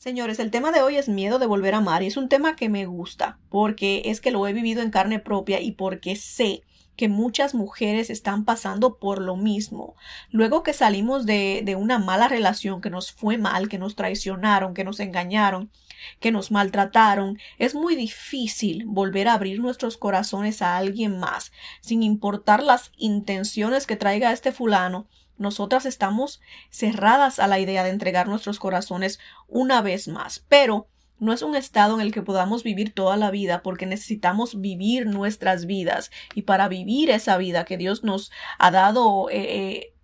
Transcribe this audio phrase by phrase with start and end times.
[0.00, 2.56] Señores, el tema de hoy es miedo de volver a amar y es un tema
[2.56, 6.62] que me gusta porque es que lo he vivido en carne propia y porque sé
[6.96, 9.96] que muchas mujeres están pasando por lo mismo.
[10.30, 14.72] Luego que salimos de, de una mala relación, que nos fue mal, que nos traicionaron,
[14.72, 15.70] que nos engañaron,
[16.18, 22.02] que nos maltrataron, es muy difícil volver a abrir nuestros corazones a alguien más, sin
[22.02, 25.08] importar las intenciones que traiga este fulano
[25.40, 29.18] nosotras estamos cerradas a la idea de entregar nuestros corazones
[29.48, 30.86] una vez más, pero
[31.18, 35.06] no es un estado en el que podamos vivir toda la vida porque necesitamos vivir
[35.06, 39.94] nuestras vidas y para vivir esa vida que Dios nos ha dado eh, eh,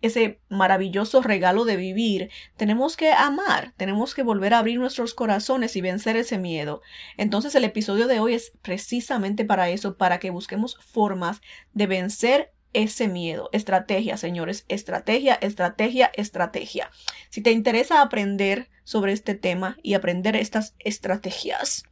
[0.00, 5.76] ese maravilloso regalo de vivir, tenemos que amar, tenemos que volver a abrir nuestros corazones
[5.76, 6.80] y vencer ese miedo.
[7.16, 11.40] Entonces el episodio de hoy es precisamente para eso, para que busquemos formas
[11.74, 13.48] de vencer ese miedo.
[13.52, 14.64] Estrategia, señores.
[14.68, 16.90] Estrategia, estrategia, estrategia.
[17.30, 21.84] Si te interesa aprender sobre este tema y aprender estas estrategias,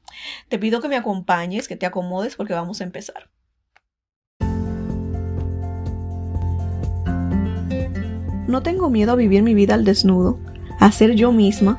[0.49, 3.31] te pido que me acompañes, que te acomodes porque vamos a empezar.
[8.47, 10.39] No tengo miedo a vivir mi vida al desnudo,
[10.79, 11.79] a ser yo misma,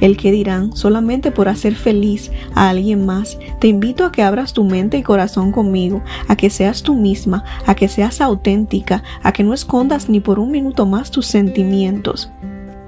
[0.00, 3.38] el que dirán solamente por hacer feliz a alguien más.
[3.60, 7.44] Te invito a que abras tu mente y corazón conmigo, a que seas tú misma,
[7.66, 12.30] a que seas auténtica, a que no escondas ni por un minuto más tus sentimientos,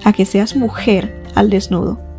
[0.04, 2.09] a que seas mujer al desnudo.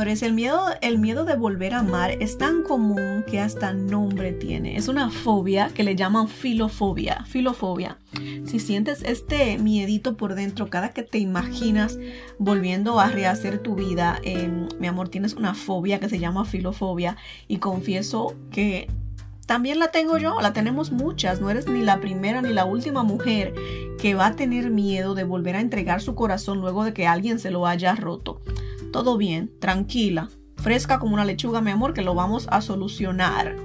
[0.00, 4.76] El miedo, el miedo de volver a amar es tan común que hasta nombre tiene.
[4.76, 7.24] Es una fobia que le llaman filofobia.
[7.26, 7.98] Filofobia.
[8.44, 11.98] Si sientes este miedito por dentro cada que te imaginas
[12.38, 17.16] volviendo a rehacer tu vida, em, mi amor, tienes una fobia que se llama filofobia
[17.48, 18.88] y confieso que
[19.48, 23.02] también la tengo yo, la tenemos muchas, no eres ni la primera ni la última
[23.02, 23.52] mujer
[23.98, 27.40] que va a tener miedo de volver a entregar su corazón luego de que alguien
[27.40, 28.40] se lo haya roto
[28.90, 33.56] todo bien, tranquila, fresca como una lechuga, mi amor, que lo vamos a solucionar.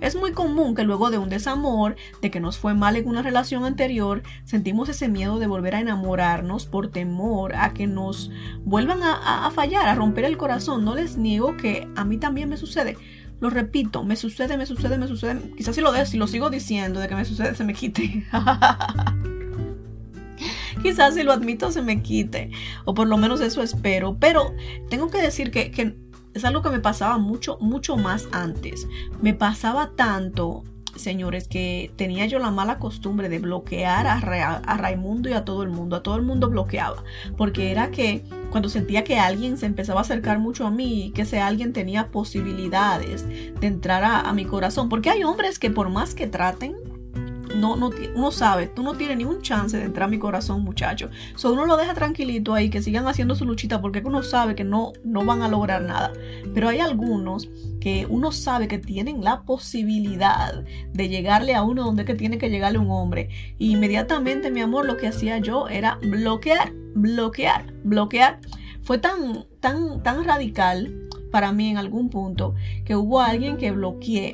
[0.00, 3.22] Es muy común que luego de un desamor, de que nos fue mal en una
[3.22, 8.30] relación anterior, sentimos ese miedo de volver a enamorarnos por temor a que nos
[8.64, 10.84] vuelvan a, fallar, a romper el corazón.
[10.84, 12.98] No les niego que a mí también me sucede.
[13.40, 15.52] Lo repito, me sucede, me sucede, me sucede.
[15.56, 18.26] Quizás si lo, de, si lo sigo diciendo de que me sucede, se me quite.
[20.82, 22.50] quizás si lo admito se me quite,
[22.84, 24.54] o por lo menos eso espero, pero
[24.90, 25.96] tengo que decir que,
[26.34, 28.88] es algo que me pasaba mucho, mucho más antes.
[29.22, 30.64] Me pasaba tanto
[30.96, 35.62] señores, que tenía yo la mala costumbre de bloquear a, a, Raimundo y a todo
[35.62, 35.96] el mundo.
[35.96, 37.04] A todo el mundo bloqueaba.
[37.36, 41.22] Porque era que cuando sentía que alguien se empezaba a acercar mucho a mí, que
[41.22, 44.88] ese alguien tenía posibilidades de entrar a mi corazón.
[44.88, 46.76] Porque hay hombres que por más que traten,
[47.54, 51.10] no, no, uno sabe, tú no tienes ningún chance de entrar a mi corazón, muchacho.
[51.36, 54.64] So, uno lo deja tranquilito ahí, que sigan haciendo su luchita, porque uno sabe que
[54.64, 56.12] no, no van a lograr nada.
[56.52, 57.48] Pero hay algunos
[57.80, 62.50] que uno sabe que tienen la posibilidad de llegarle a uno donde que tiene que
[62.50, 63.28] llegarle un hombre.
[63.58, 68.40] Y inmediatamente, mi amor, lo que hacía yo era bloquear, bloquear, bloquear.
[68.82, 70.94] Fue tan, tan, tan radical
[71.30, 72.54] para mí en algún punto
[72.84, 74.32] que hubo alguien que bloqueé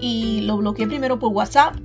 [0.00, 1.76] y lo bloqueé primero por WhatsApp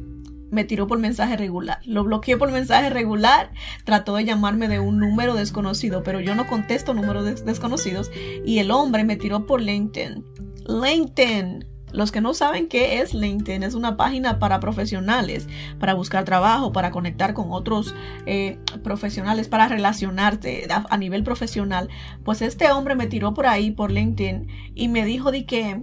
[0.52, 1.80] me tiró por mensaje regular.
[1.85, 3.52] Lo bloqueé por mensaje regular,
[3.84, 8.12] trató de llamarme de un número desconocido, pero yo no contesto números desconocidos.
[8.46, 10.24] Y el hombre me tiró por LinkedIn.
[10.68, 11.66] LinkedIn.
[11.94, 15.47] Los que no saben qué es LinkedIn, es una página para profesionales,
[15.80, 21.88] para buscar trabajo, para conectar con otros eh, profesionales, para relacionarte a, nivel profesional.
[22.25, 25.81] Pues este hombre me tiró por ahí, por LinkedIn, y me dijo de que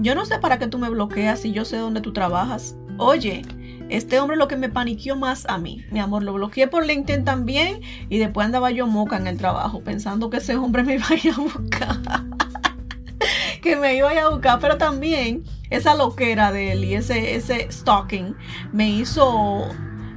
[0.00, 2.76] yo no sé para qué tú me bloqueas si yo sé dónde tú trabajas.
[2.98, 3.42] Oye,
[3.88, 5.84] este hombre lo que me paniqueó más a mí.
[5.90, 9.82] Mi amor, lo bloqueé por LinkedIn también y después andaba yo moca en el trabajo
[9.82, 11.96] pensando que ese hombre me iba a ir a buscar.
[13.62, 17.34] que me iba a ir a buscar, pero también esa loquera de él y ese,
[17.34, 18.36] ese stalking
[18.72, 19.68] me hizo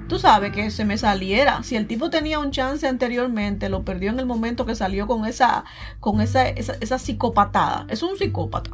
[0.07, 1.63] tú sabes que se me saliera.
[1.63, 5.25] Si el tipo tenía un chance anteriormente, lo perdió en el momento que salió con
[5.25, 5.63] esa,
[6.01, 7.85] con esa, esa, esa psicopatada.
[7.87, 8.71] Es un psicópata.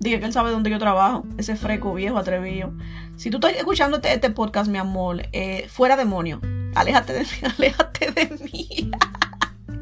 [0.00, 1.24] Dije que él sabe dónde yo trabajo.
[1.36, 2.72] Ese freco viejo atrevido.
[3.16, 6.40] Si tú estás escuchando este, este podcast, mi amor, eh, fuera demonio.
[6.74, 7.26] Aléjate de mí,
[7.58, 8.90] aléjate de mí.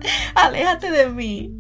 [0.35, 1.53] Aléjate de mí.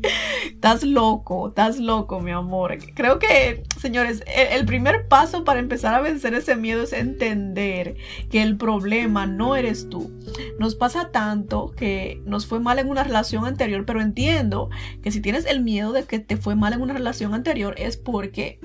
[0.46, 2.76] Estás loco, estás loco, mi amor.
[2.94, 7.96] Creo que, señores, el, primer paso para empezar a vencer ese miedo es entender
[8.30, 10.10] que el problema no eres tú.
[10.58, 14.68] Nos pasa tanto que nos fue mal en una relación anterior, pero entiendo
[15.02, 17.96] que si tienes el miedo de que te fue mal en una relación anterior es
[17.96, 18.60] porque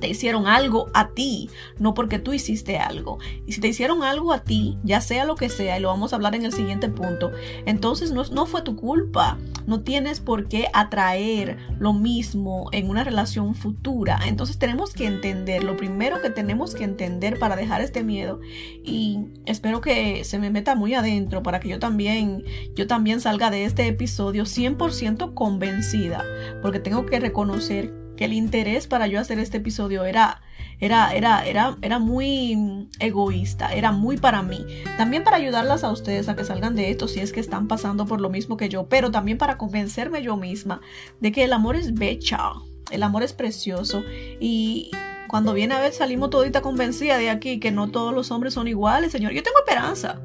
[0.00, 3.18] te hicieron algo a ti, no porque tú hiciste algo.
[3.46, 6.12] Y si te hicieron algo a ti, ya sea lo que sea, y lo vamos
[6.12, 7.32] a hablar en el siguiente punto,
[7.64, 9.38] entonces no, no fue tu culpa.
[9.66, 14.20] No tienes por qué atraer lo mismo en una relación futura.
[14.26, 18.40] Entonces tenemos que entender, lo primero que tenemos que entender para dejar este miedo,
[18.84, 22.44] y espero que se me meta muy adentro para que yo también,
[22.74, 26.24] yo también salga de este episodio 100% convencida,
[26.62, 30.40] porque tengo que reconocer que el interés para yo hacer este episodio era,
[30.80, 34.64] era, era, era, era muy egoísta, era muy para mí.
[34.96, 38.06] También para ayudarlas a ustedes a que salgan de esto si es que están pasando
[38.06, 40.80] por lo mismo que yo, pero también para convencerme yo misma
[41.20, 42.52] de que el amor es becha,
[42.90, 44.02] el amor es precioso
[44.40, 44.90] y
[45.28, 48.68] cuando viene a ver salimos todita convencida de aquí que no todos los hombres son
[48.68, 49.32] iguales, señor.
[49.32, 50.20] Yo tengo esperanza.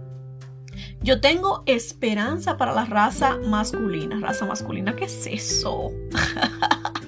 [1.01, 4.19] Yo tengo esperanza para la raza masculina.
[4.21, 5.91] Raza masculina, ¿qué es eso?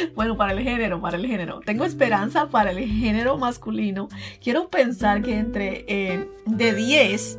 [0.14, 1.60] bueno, para el género, para el género.
[1.60, 4.08] Tengo esperanza para el género masculino.
[4.42, 7.38] Quiero pensar que entre eh, de 10,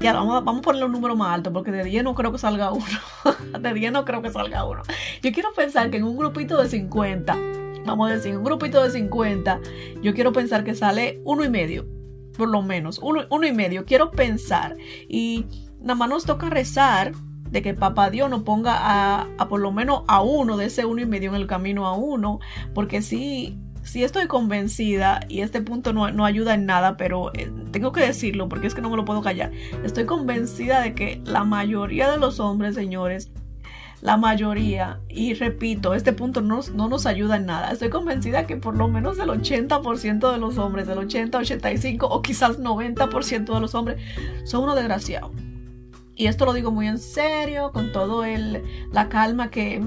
[0.00, 2.38] ya vamos, vamos a ponerle un número más alto, porque de 10 no creo que
[2.38, 2.86] salga uno.
[3.60, 4.82] de 10 no creo que salga uno.
[5.22, 7.36] Yo quiero pensar que en un grupito de 50,
[7.84, 9.60] vamos a decir, un grupito de 50,
[10.02, 11.86] yo quiero pensar que sale uno y medio,
[12.36, 13.84] por lo menos, uno, uno y medio.
[13.84, 14.76] Quiero pensar.
[15.08, 15.46] Y
[15.80, 17.12] nada más nos toca rezar
[17.54, 18.74] de que papá Dios nos ponga
[19.38, 21.96] a, por lo menos a uno de ese uno y medio en el camino a
[21.96, 22.40] uno,
[22.74, 27.92] porque sí, sí estoy convencida y este punto no, ayuda en nada, pero eh, tengo
[27.92, 29.52] que decirlo porque es que no me lo puedo callar.
[29.84, 33.30] Estoy convencida de que la mayoría de los hombres, señores,
[34.00, 37.70] la mayoría, y repito, este punto no, no, nos ayuda en nada.
[37.70, 42.20] Estoy convencida que por lo menos el 80% de los hombres, del 80, 85 o
[42.20, 44.02] quizás 90% de los hombres
[44.44, 45.30] son unos desgraciados.
[46.16, 48.62] Y esto lo digo muy en serio, con todo el,
[48.92, 49.82] la calma que,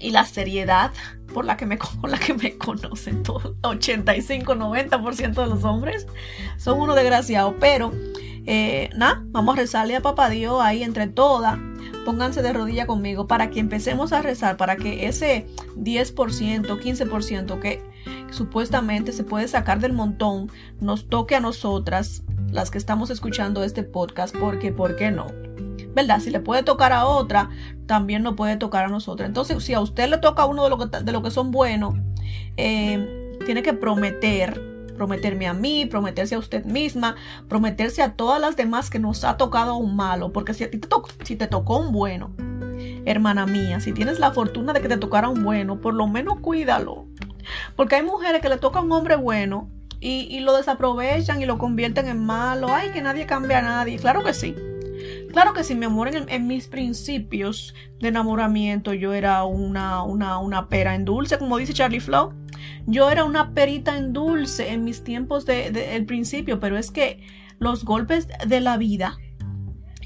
[0.00, 0.92] y la seriedad
[1.32, 3.22] por la que me, con la que me conocen.
[3.22, 6.06] Todo, 85, 90% de los hombres
[6.56, 7.56] son uno desgraciado.
[7.58, 7.92] Pero,
[8.46, 11.58] eh, nada, vamos a rezarle a Papá Dios ahí entre todas.
[12.04, 15.46] Pónganse de rodilla conmigo para que empecemos a rezar, para que ese
[15.76, 16.14] 10%,
[16.66, 17.82] 15% que
[18.30, 23.82] supuestamente se puede sacar del montón, nos toque a nosotras las que estamos escuchando este
[23.82, 25.26] podcast, porque, ¿por qué no?
[25.94, 26.20] ¿Verdad?
[26.20, 27.50] Si le puede tocar a otra,
[27.86, 29.26] también nos puede tocar a nosotros.
[29.26, 31.50] Entonces, si a usted le toca a uno de lo que, de lo que son
[31.50, 31.94] buenos,
[32.56, 37.16] eh, tiene que prometer, prometerme a mí, prometerse a usted misma,
[37.48, 40.78] prometerse a todas las demás que nos ha tocado un malo, porque si a ti
[40.78, 40.88] te,
[41.24, 42.32] si te tocó un bueno,
[43.04, 46.40] hermana mía, si tienes la fortuna de que te tocara un bueno, por lo menos
[46.40, 47.06] cuídalo.
[47.76, 49.70] Porque hay mujeres que le toca un hombre bueno
[50.00, 52.68] y, lo desaprovechan y lo convierten en malo.
[52.72, 53.98] Ay, que nadie cambia a nadie.
[53.98, 54.54] Claro que sí.
[55.32, 60.68] Claro que sí, mi amor, en, mis principios de enamoramiento yo era una, una, una,
[60.68, 62.32] pera en dulce, como dice Charlie Flow.
[62.86, 67.20] Yo era una perita en dulce en mis tiempos del de, principio, pero es que
[67.58, 69.18] los golpes de la vida,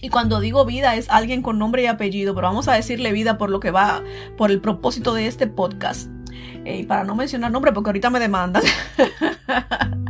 [0.00, 3.38] y cuando digo vida es alguien con nombre y apellido, pero vamos a decirle vida
[3.38, 4.02] por lo que va,
[4.36, 6.10] por el propósito de este podcast.
[6.64, 8.62] Eh, y para no mencionar nombre, porque ahorita me demandan.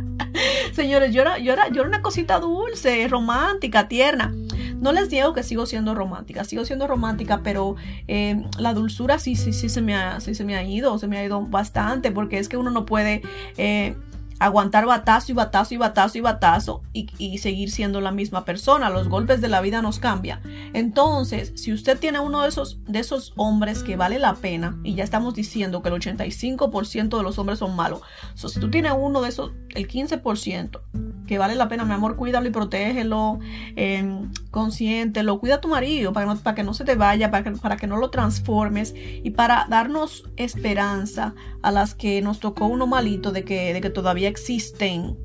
[0.73, 4.33] Señores, yo era, yo, era, yo era una cosita dulce, romántica, tierna.
[4.79, 7.75] No les digo que sigo siendo romántica, sigo siendo romántica, pero
[8.07, 11.07] eh, la dulzura sí, sí, sí se me ha, sí se me ha ido, se
[11.07, 13.21] me ha ido bastante, porque es que uno no puede
[13.57, 13.95] eh,
[14.43, 18.89] aguantar batazo y batazo y batazo y batazo y, seguir siendo la misma persona.
[18.89, 20.41] Los golpes de la vida nos cambian.
[20.73, 24.95] Entonces, si usted tiene uno de esos, de esos hombres que vale la pena, y
[24.95, 28.01] ya estamos diciendo que el 85% de los hombres son malos,
[28.35, 30.81] si tú tienes uno de esos, el 15%,
[31.25, 33.39] que vale la pena, mi amor, cuídalo y protégelo,
[33.75, 37.51] eh, consiéntelo, cuida a tu marido para, para que no se te vaya, para que,
[37.51, 42.87] para que no lo transformes y para darnos esperanza a las que nos tocó uno
[42.87, 45.17] malito de que, de que todavía existen.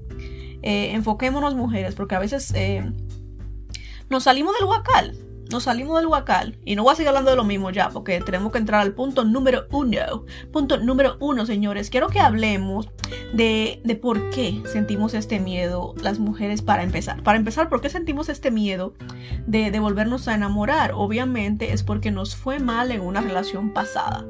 [0.62, 2.92] Eh, enfoquémonos mujeres, porque a veces eh,
[4.08, 5.16] nos salimos del huacal
[5.50, 8.20] nos salimos del huacal y no voy a seguir hablando de lo mismo ya porque
[8.20, 10.24] tenemos que entrar al punto número uno.
[10.52, 11.90] Punto número uno, señores.
[11.90, 12.88] Quiero que hablemos
[13.32, 17.22] de, de, por qué sentimos este miedo las mujeres para empezar.
[17.22, 18.94] Para empezar, ¿por qué sentimos este miedo
[19.46, 20.92] de, volvernos a enamorar?
[20.94, 24.26] Obviamente es porque nos fue mal en una relación pasada.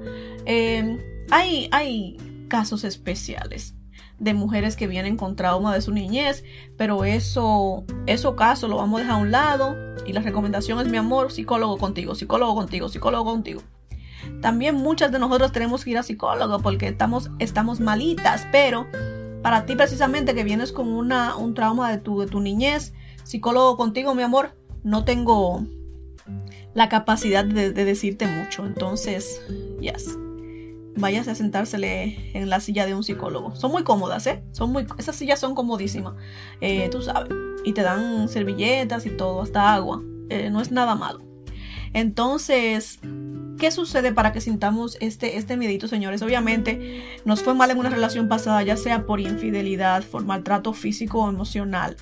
[0.47, 2.17] Eh, hay, hay
[2.49, 3.78] casos especiales
[4.19, 6.45] de mujeres que vienen con trauma de su niñez,
[6.77, 10.89] pero eso, eso caso lo vamos a dejar a un lado y la recomendación es
[10.89, 13.63] mi amor, psicólogo contigo, psicólogo contigo, psicólogo contigo.
[14.41, 18.87] También muchas de nosotros tenemos que ir a psicólogo porque estamos, estamos malitas, pero
[19.43, 23.77] para ti precisamente que vienes con una, un trauma de tu, de tu niñez, psicólogo
[23.77, 25.65] contigo, mi amor, no tengo
[26.75, 28.67] la capacidad de, decirte mucho.
[28.67, 29.41] Entonces,
[29.81, 30.17] yes.
[30.99, 33.55] Váyase a sentársele en la silla de un psicólogo.
[33.55, 34.43] Son muy cómodas, ¿eh?
[34.53, 36.15] Son muy, esas sillas son comodísimas.
[36.61, 37.33] Eh, tú sabes.
[37.65, 40.03] Y te dan servilletas y todo, hasta agua.
[40.29, 41.21] Eh, no es nada malo.
[41.93, 42.99] Entonces,
[43.59, 46.23] ¿qué sucede para que sintamos este, este miedito, señores?
[46.23, 51.23] Obviamente, nos fue mal en una relación pasada, ya sea por infidelidad, por maltrato físico
[51.23, 51.97] o emocional,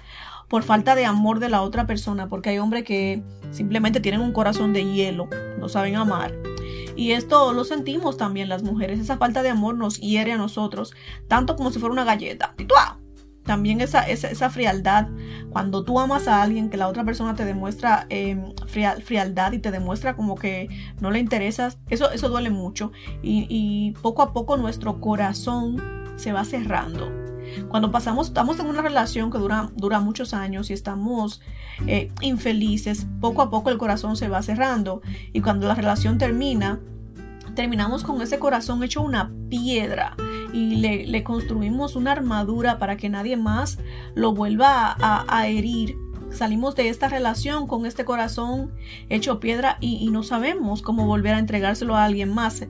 [0.49, 4.33] por falta de amor de la otra persona, porque hay hombres que simplemente tienen un
[4.33, 6.33] corazón de hielo, no saben amar.
[6.97, 10.95] Y esto lo sentimos también las mujeres, esa falta de amor nos hiere a nosotros,
[11.29, 12.55] tanto como si fuera una galleta.
[13.45, 15.07] También esa, esa, frialdad,
[15.51, 19.71] cuando tú amas a alguien que la otra persona te demuestra em, frialdad y te
[19.71, 20.69] demuestra como que
[21.01, 22.91] no le interesas, eso, eso duele mucho.
[23.23, 25.81] Y poco a poco nuestro corazón
[26.17, 27.27] se va cerrando
[27.69, 31.41] cuando pasamos, estamos en una relación que dura, dura muchos años y estamos
[31.87, 35.03] eh, infelices, poco a poco el corazón se va cerrando.
[35.33, 36.81] Y cuando la relación termina,
[37.55, 40.17] terminamos con ese corazón hecho una piedra
[40.53, 43.79] y le, construimos una armadura para que nadie más
[44.15, 45.97] lo vuelva a herir
[46.37, 48.73] salimos de esta relación con este corazón
[49.09, 52.67] hecho piedra y, no sabemos cómo volver a entregárselo a alguien más.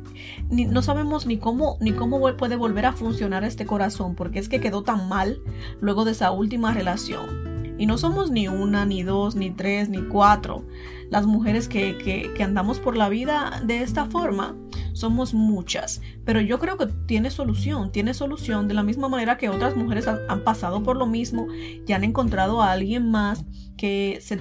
[0.50, 4.60] no sabemos ni cómo, ni cómo puede volver a funcionar este corazón, porque es que
[4.60, 5.38] quedó tan mal
[5.80, 7.55] luego de esa última relación.
[7.78, 10.66] Y no somos ni una, ni dos, ni tres, ni cuatro.
[11.10, 11.96] Las mujeres que,
[12.34, 14.56] que andamos por la vida de esta forma
[14.96, 19.50] somos muchas, pero yo creo que tiene solución, tiene solución de la misma manera que
[19.50, 21.48] otras mujeres han, pasado por lo mismo
[21.86, 23.44] y han encontrado a alguien más
[23.76, 24.40] que se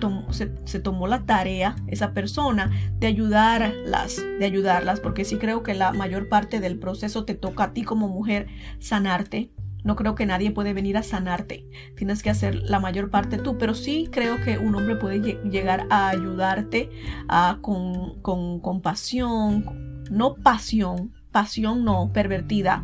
[0.64, 5.92] se, tomó la tarea, esa persona, de ayudarlas, de ayudarlas, porque sí creo que la
[5.92, 8.48] mayor parte del proceso te toca a ti como mujer
[8.80, 9.52] sanarte,
[9.86, 11.64] no creo que nadie puede venir a sanarte.
[11.96, 15.86] Tienes que hacer la mayor parte tú, pero sí creo que un hombre puede llegar
[15.92, 16.90] a ayudarte
[17.30, 22.84] a, con, con compasión, no pasión, pasión no, pervertida,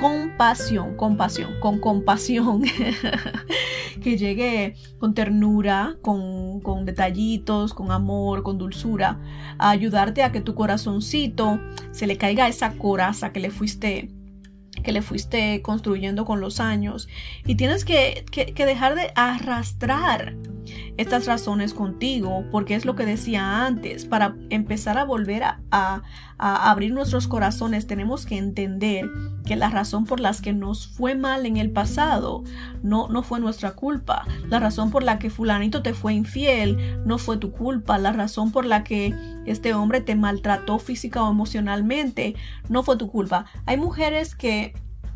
[0.00, 2.62] compasión, compasión, con compasión,
[4.02, 9.20] que llegue con ternura, con, con, detallitos, con amor, con dulzura,
[9.58, 14.10] a ayudarte a que tu corazoncito se le caiga esa coraza que le fuiste
[14.84, 17.08] que le fuiste construyendo con los años
[17.44, 20.36] y tienes que, que dejar de arrastrar
[20.96, 26.02] estas razones contigo, porque es lo que decía antes, para empezar a volver a,
[26.36, 29.08] abrir nuestros corazones tenemos que entender
[29.46, 32.42] que la razón por las que nos fue mal en el pasado
[32.82, 37.18] no, no fue nuestra culpa, la razón por la que fulanito te fue infiel no
[37.18, 39.14] fue tu culpa, la razón por la que
[39.46, 42.34] este hombre te maltrató física o emocionalmente
[42.68, 43.46] no fue tu culpa.
[43.66, 44.74] Hay mujeres que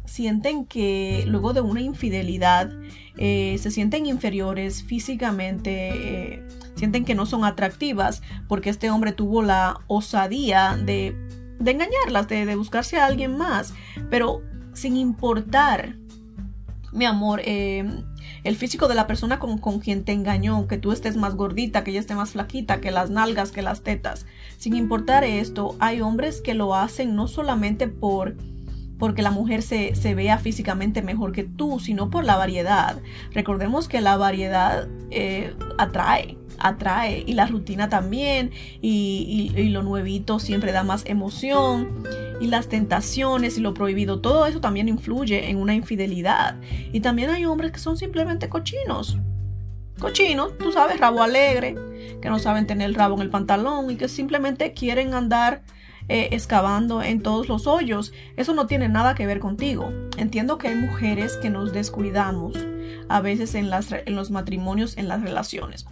[0.08, 2.70] sienten que luego de una infidelidad
[3.16, 9.42] eh, se sienten inferiores físicamente, eh, sienten que no son atractivas porque este hombre tuvo
[9.42, 11.14] la osadía de,
[11.60, 13.74] engañarlas, de, buscarse a alguien más,
[14.10, 15.96] pero sin importar,
[16.92, 17.84] mi amor, eh,
[18.44, 21.84] el físico de la persona con, con, quien te engañó, que tú estés más gordita,
[21.84, 24.26] que ella esté más flaquita, que las nalgas, que las tetas.
[24.56, 28.36] Sin importar esto, hay hombres que lo hacen no solamente por
[28.98, 33.00] porque la mujer se, vea físicamente mejor que tú, sino por la variedad.
[33.32, 38.50] Recordemos que la variedad eh, atrae, atrae y la rutina también
[38.82, 42.04] y, lo nuevito siempre da más emoción
[42.40, 46.56] y las tentaciones y lo prohibido, todo eso también influye en una infidelidad.
[46.92, 49.18] Y también hay hombres que son simplemente cochinos.
[49.98, 51.74] Cochinos, tú sabes, rabo alegre,
[52.22, 55.62] que no saben tener el rabo en el pantalón y que simplemente quieren andar
[56.08, 58.12] eh, excavando en todos los hoyos.
[58.36, 59.92] Eso no tiene nada que ver contigo.
[60.16, 62.56] Entiendo que hay mujeres que nos descuidamos
[63.08, 65.86] a veces en, los matrimonios, en las relaciones.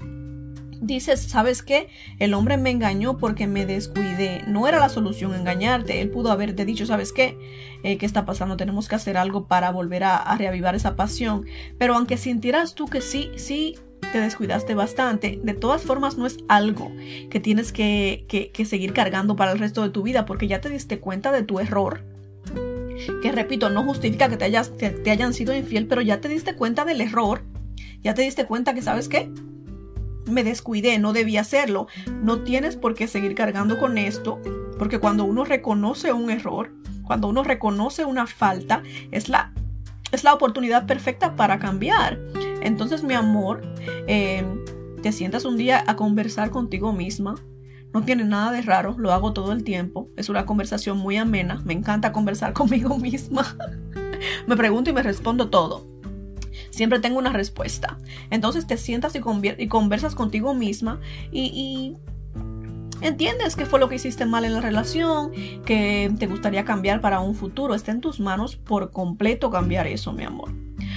[0.81, 1.89] Dices, ¿sabes qué?
[2.19, 4.43] El hombre me engañó porque me descuidé.
[4.47, 6.01] No era la solución engañarte.
[6.01, 7.39] Él pudo haberte dicho, ¿sabes qué?
[7.83, 8.57] Eh, ¿Qué está pasando?
[8.57, 11.47] Tenemos que hacer algo para volver a, a reavivar esa pasión.
[11.79, 13.77] Pero aunque sintieras tú que sí, sí
[14.13, 16.93] te descuidaste bastante, de todas formas no es algo
[17.31, 21.01] que tienes que, seguir cargando para el resto de tu vida porque ya te diste
[21.01, 22.03] cuenta de tu error.
[23.23, 26.57] Que repito, no justifica que te, hayas, te hayan sido infiel, pero ya te diste
[26.57, 27.43] cuenta del error.
[28.03, 29.31] Ya te diste cuenta que, ¿sabes qué?
[30.25, 31.89] Me descuidé, no debía hacerlo.
[32.23, 34.41] No tienes por qué seguir cargando con esto,
[34.79, 36.73] porque cuando uno reconoce un error,
[37.05, 39.53] cuando uno reconoce una falta, es la
[40.17, 42.19] es la oportunidad perfecta para cambiar.
[42.63, 43.63] Entonces, mi amor,
[44.09, 44.45] eh,
[45.03, 47.37] te sientas un día a conversar contigo misma.
[47.93, 50.09] No tiene nada de raro, lo hago todo el tiempo.
[50.17, 51.63] Es una conversación muy amena.
[51.65, 53.57] Me encanta conversar conmigo misma.
[54.47, 55.87] me pregunto y me respondo todo.
[56.71, 57.99] Siempre tengo una respuesta.
[58.31, 59.21] Entonces te sientas y,
[59.59, 61.97] y conversas contigo misma y, y
[63.01, 65.33] entiendes qué fue lo que hiciste mal en la relación,
[65.65, 67.75] que te gustaría cambiar para un futuro.
[67.75, 70.51] Está en tus manos por completo cambiar eso, mi amor.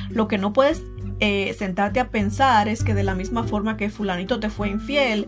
[0.10, 0.84] Lo que no puedes
[1.20, 5.28] eh, sentarte a pensar es que de la misma forma que fulanito te fue infiel,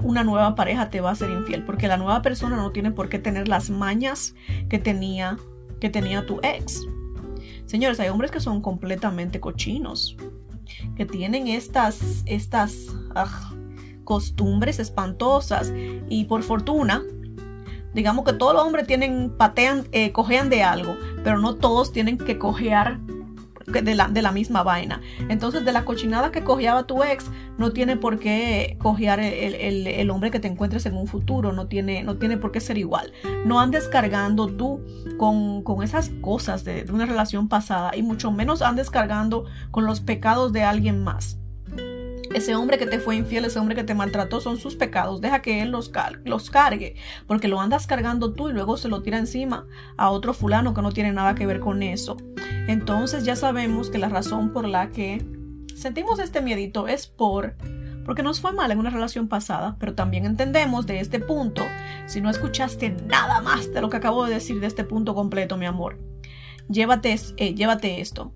[0.00, 3.08] una nueva pareja te va a ser infiel, porque la nueva persona no tiene por
[3.08, 4.34] qué tener las mañas
[4.68, 5.38] que tenía,
[5.80, 6.86] que tenía tu ex.
[7.66, 10.16] Señores, hay hombres que son completamente cochinos,
[10.96, 13.52] que tienen estas, estas ah,
[14.08, 15.70] costumbres espantosas
[16.08, 17.02] y por fortuna,
[17.92, 20.14] digamos que todos los hombres tienen, patean, eh,
[20.48, 23.00] de algo, pero no todos tienen que cojear
[23.66, 25.02] de la, de la, misma vaina.
[25.28, 30.30] Entonces, de la cochinada que cojeaba tu ex, no tiene por qué cojear el, hombre
[30.30, 33.12] que te encuentres en un futuro, no tiene, no tiene por qué ser igual.
[33.44, 34.80] No andes cargando tú
[35.18, 40.00] con, esas cosas de, de una relación pasada y mucho menos andes cargando con los
[40.00, 41.36] pecados de alguien más.
[42.34, 45.20] Ese hombre que te fue infiel, ese hombre que te maltrató, son sus pecados.
[45.20, 45.90] Deja que él los,
[46.24, 46.94] los cargue,
[47.26, 49.66] porque lo andas cargando tú y luego se lo tira encima
[49.96, 52.16] a otro fulano que no tiene nada que ver con eso.
[52.66, 55.24] Entonces ya sabemos que la razón por la que
[55.74, 57.56] sentimos este miedito es por
[58.04, 61.62] porque nos fue mal en una relación pasada, pero también entendemos de este punto,
[62.06, 65.58] si no escuchaste nada más de lo que acabo de decir de este punto completo,
[65.58, 65.98] mi amor,
[66.70, 68.32] llévate, eh, llévate esto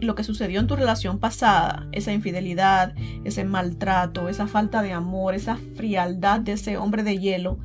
[0.00, 5.34] lo que sucedió en tu relación pasada, esa infidelidad, ese maltrato, esa falta de amor,
[5.34, 7.58] esa frialdad de ese hombre de hielo,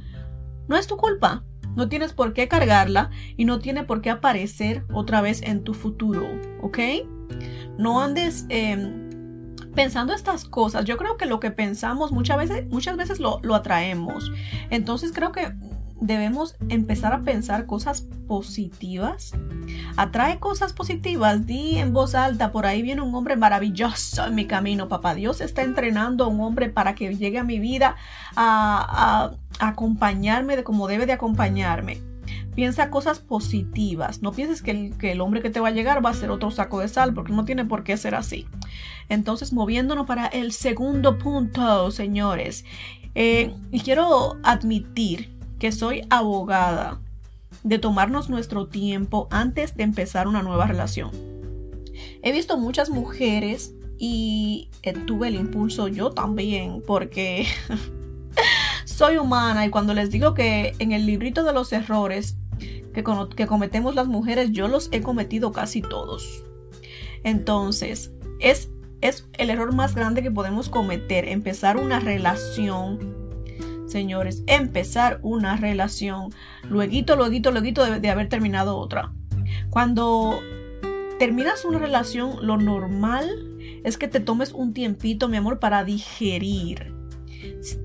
[0.68, 1.44] no es tu culpa.
[1.76, 5.74] No tienes por qué cargarla y no tiene por qué aparecer otra vez en tu
[5.74, 6.28] futuro,
[6.62, 6.80] ¿ok?
[7.78, 9.12] No andes em,
[9.74, 10.84] pensando estas cosas.
[10.84, 14.32] Yo creo que lo que pensamos muchas veces, muchas veces lo, lo atraemos.
[14.70, 15.54] Entonces creo que
[16.02, 19.34] debemos empezar a pensar cosas positivas.
[19.96, 24.46] Atrae cosas positivas, di en voz alta, por ahí viene un hombre maravilloso en mi
[24.48, 25.14] camino, papá.
[25.16, 27.96] Dios está entrenando a un hombre para que llegue a mi vida
[28.36, 32.02] a, acompañarme de como debe de acompañarme.
[32.56, 34.22] Piensa cosas positivas.
[34.22, 36.80] No pienses que el, hombre que te va a llegar va a ser otro saco
[36.80, 38.48] de sal, porque no tiene por qué ser así.
[39.08, 42.66] Entonces, moviéndonos para el segundo punto, señores.
[43.14, 47.00] Eh, y quiero admitir que soy abogada
[47.62, 51.12] de tomarnos nuestro tiempo antes de empezar una nueva relación.
[52.24, 54.72] He visto muchas mujeres y
[55.06, 57.46] tuve el impulso yo también porque
[58.86, 62.38] soy humana y cuando les digo que en el librito de los errores
[62.96, 63.04] que,
[63.36, 66.44] que cometemos las mujeres yo los he cometido casi todos.
[67.24, 68.72] Entonces, es,
[69.02, 73.11] es el error más grande que podemos cometer, empezar una relación
[73.92, 76.30] señores, empezar una relación.
[76.64, 79.12] Luego, luego, luego de, de haber terminado otra.
[79.70, 80.40] Cuando
[81.20, 83.28] terminas una relación, lo normal
[83.84, 87.01] es que te tomes un tiempito, mi amor, para digerir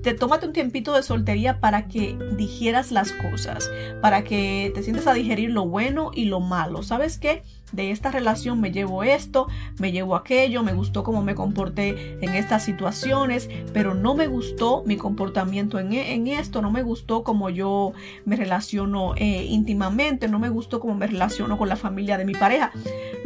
[0.01, 3.69] te tómate un tiempito de soltería para que digieras las cosas,
[4.01, 6.83] para que te sientes a digerir lo bueno y lo malo.
[6.83, 7.43] ¿Sabes qué?
[7.71, 12.33] De esta relación me llevo esto, me llevo aquello, me gustó cómo me comporté en
[12.33, 17.49] estas situaciones, pero no me gustó mi comportamiento en, e, esto, no me gustó cómo
[17.49, 17.91] yo
[18.23, 22.33] me relaciono eh, íntimamente, no me gustó cómo me relaciono con la familia de mi
[22.33, 22.71] pareja.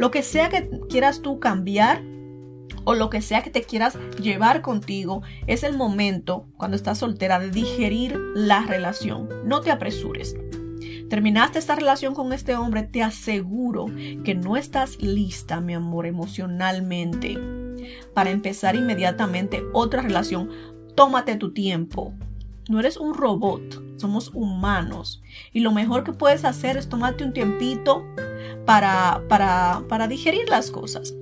[0.00, 2.02] Lo que sea que quieras tú cambiar,
[2.84, 7.38] o lo que sea que te quieras llevar contigo, es el momento, cuando estás soltera,
[7.38, 9.28] de digerir la relación.
[9.44, 10.36] No te apresures.
[11.08, 13.86] Terminaste esta relación con este hombre, te aseguro
[14.24, 17.38] que no estás lista, mi amor, emocionalmente
[18.14, 20.50] para empezar inmediatamente otra relación.
[20.94, 22.12] Tómate tu tiempo.
[22.68, 25.22] No eres un robot, somos humanos.
[25.52, 28.04] Y lo mejor que puedes hacer es tomarte un tiempito
[28.64, 31.14] para, para, para digerir las cosas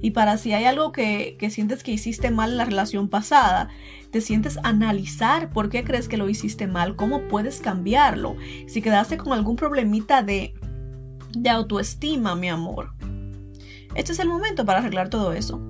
[0.00, 3.68] y para si hay algo que, sientes que hiciste mal en la relación pasada,
[4.10, 8.36] te sientes analizar por qué crees que lo hiciste mal, cómo puedes cambiarlo,
[8.66, 10.54] si quedaste con algún problemita de,
[11.32, 12.92] de autoestima, mi amor.
[13.94, 15.60] Este es el momento para arreglar todo eso.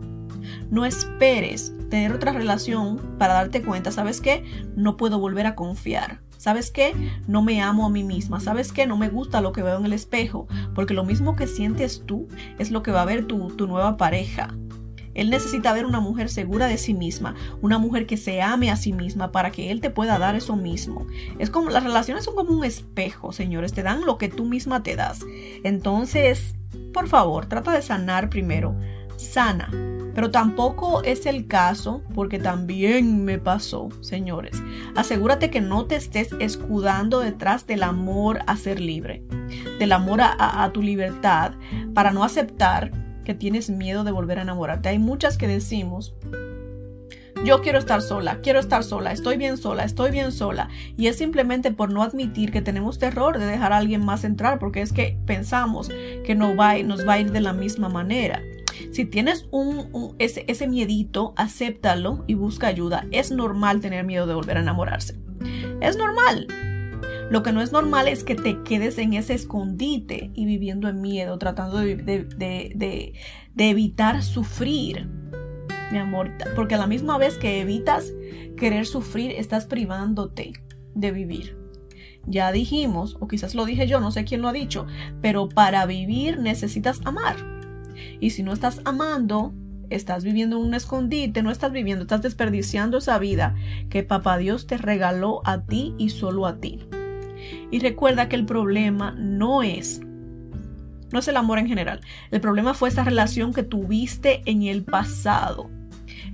[0.71, 4.45] No esperes tener otra relación para darte cuenta, ¿sabes qué?
[4.77, 6.21] No puedo volver a confiar.
[6.41, 6.95] ¿Sabes qué?
[7.27, 8.41] No me amo a mí misma.
[8.41, 8.87] ¿Sabes qué?
[8.87, 10.49] No me gusta lo que veo en el espejo.
[10.75, 13.99] Porque lo mismo que sientes tú es lo que va a ver tu, tu nueva
[13.99, 14.49] pareja.
[15.13, 18.77] Él necesita ver una mujer segura de sí misma, una mujer que se ame a
[18.77, 21.07] sí misma para que él te pueda dar eso mismo.
[21.39, 24.83] Es como las relaciones son como un espejo, señores, te dan lo que tú misma
[24.83, 25.21] te das.
[25.63, 26.55] Entonces,
[26.95, 28.75] por favor, trata de sanar primero.
[29.19, 29.69] Sana.
[30.15, 34.63] Pero tampoco es el caso, porque también me pasó, señores.
[34.97, 39.23] Asegúrate que no te estés escudando detrás del amor a ser libre,
[39.79, 41.53] del amor a, tu libertad,
[41.95, 42.91] para no aceptar
[43.25, 44.89] que tienes miedo de volver a enamorarte.
[44.89, 46.15] Hay muchas que decimos,
[47.45, 50.69] yo quiero estar sola, quiero estar sola, estoy bien sola, estoy bien sola.
[50.97, 54.59] Y es simplemente por no admitir que tenemos terror de dejar a alguien más entrar,
[54.59, 55.89] porque es que pensamos
[56.25, 58.43] que no va, nos va a ir de la misma manera.
[58.93, 63.07] Si tienes un, ese, ese miedito, acéptalo y busca ayuda.
[63.11, 65.17] Es normal tener miedo de volver a enamorarse.
[65.81, 66.47] Es normal.
[67.31, 71.01] Lo que no es normal es que te quedes en ese escondite y viviendo en
[71.01, 73.15] miedo, tratando de, de,
[73.57, 75.09] evitar sufrir,
[75.93, 78.13] mi amor, porque a la misma vez que evitas
[78.57, 80.55] querer sufrir, estás privándote
[80.97, 81.57] de vivir.
[82.27, 84.87] Ya dijimos, o quizás lo dije yo, no sé quién lo ha dicho,
[85.23, 87.37] pero para vivir necesitas amar.
[88.21, 89.53] Y si no estás amando,
[89.91, 93.55] estás viviendo en un escondite, no estás viviendo, estás desperdiciando esa vida
[93.89, 96.81] que papá Dios te regaló a ti y solo a ti.
[97.71, 100.01] Y recuerda que el problema no es
[101.13, 102.01] no es el amor en general.
[102.31, 105.69] El problema fue esa relación que tuviste en el pasado.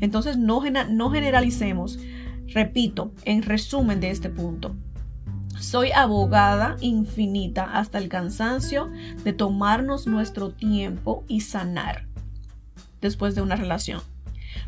[0.01, 1.99] Entonces no, no generalicemos.
[2.49, 4.77] Repito, en resumen de este punto.
[5.59, 8.91] Soy abogada infinita hasta el cansancio
[9.25, 12.07] de tomarnos nuestro tiempo y sanar
[13.01, 14.03] después de una relación.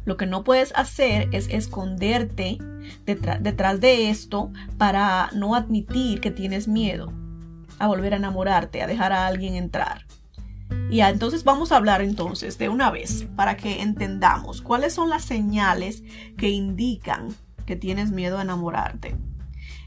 [0.04, 2.58] Lo que no puedes hacer es esconderte
[3.04, 7.12] detrás de esto para no admitir que tienes miedo
[7.78, 10.06] a volver a enamorarte, a dejar a alguien entrar.
[10.90, 15.24] Y entonces vamos a hablar entonces de una vez para que entendamos cuáles son las
[15.24, 16.02] señales
[16.38, 17.28] que indican
[17.66, 19.16] que tienes miedo a enamorarte.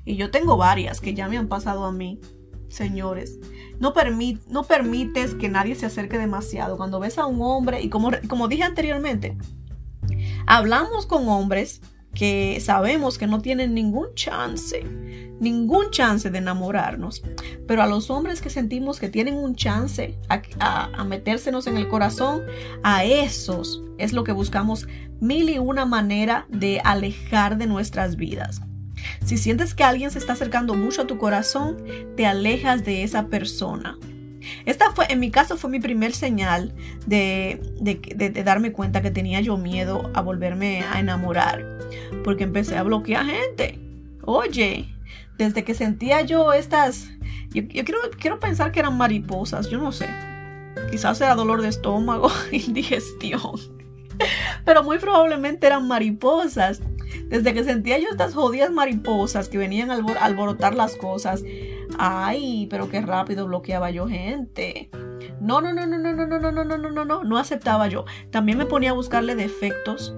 [0.05, 2.19] Y yo tengo varias que ya me han pasado a mí,
[2.69, 3.39] señores.
[3.79, 6.77] No, permites que nadie se acerque demasiado.
[6.77, 9.37] Cuando ves a un hombre, y como, como dije anteriormente,
[10.45, 11.81] hablamos con hombres
[12.13, 14.83] que sabemos que no tienen ningún chance,
[15.39, 17.23] ningún chance de enamorarnos,
[17.67, 20.41] pero a los hombres que sentimos que tienen un chance a,
[20.93, 22.43] a, metérsenos en el corazón,
[22.83, 24.87] a esos es lo que buscamos
[25.21, 28.61] mil y una manera de alejar de nuestras vidas.
[29.23, 31.77] Si sientes que alguien se está acercando mucho a tu corazón,
[32.15, 33.97] te alejas de esa persona.
[34.65, 36.73] Esta fue, en mi caso, fue mi primer señal
[37.05, 41.79] de, de, darme cuenta que tenía yo miedo a volverme a enamorar,
[42.23, 43.79] porque empecé a bloquear gente.
[44.23, 44.87] Oye,
[45.37, 47.09] desde que sentía yo estas,
[47.53, 50.07] yo, quiero, quiero pensar que eran mariposas, yo no sé.
[50.89, 53.81] Quizás era dolor de estómago, indigestión.
[54.65, 56.81] Pero muy probablemente eran mariposas.
[57.27, 61.43] Desde que sentía yo estas jodidas mariposas que venían a alborotar las cosas,
[61.97, 64.89] ay, pero qué rápido bloqueaba yo gente.
[65.39, 67.87] No, no, no, no, no, no, no, no, no, no, no, no, no, no aceptaba
[67.87, 68.05] yo.
[68.29, 70.15] También me ponía a buscarle defectos.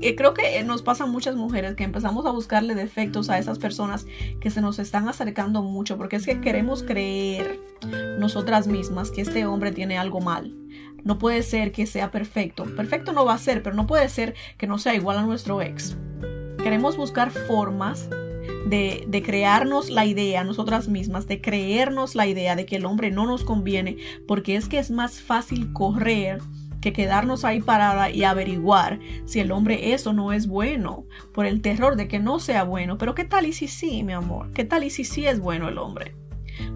[0.00, 4.06] Y creo que nos pasa muchas mujeres que empezamos a buscarle defectos a esas personas
[4.40, 7.60] que se nos están acercando mucho, porque es que queremos creer
[8.18, 10.56] nosotras mismas que este hombre tiene algo mal.
[11.04, 12.64] No puede ser que sea perfecto.
[12.76, 15.60] Perfecto no va a ser, pero no puede ser que no sea igual a nuestro
[15.60, 15.96] ex.
[16.62, 18.08] Queremos buscar formas
[18.66, 23.10] de, de, crearnos la idea nosotras mismas, de creernos la idea de que el hombre
[23.10, 26.40] no nos conviene, porque es que es más fácil correr
[26.80, 31.60] que quedarnos ahí parada y averiguar si el hombre eso no es bueno, por el
[31.60, 32.98] terror de que no sea bueno.
[32.98, 34.50] Pero ¿qué tal y si sí, mi amor?
[34.52, 36.14] ¿Qué tal y si sí es bueno el hombre?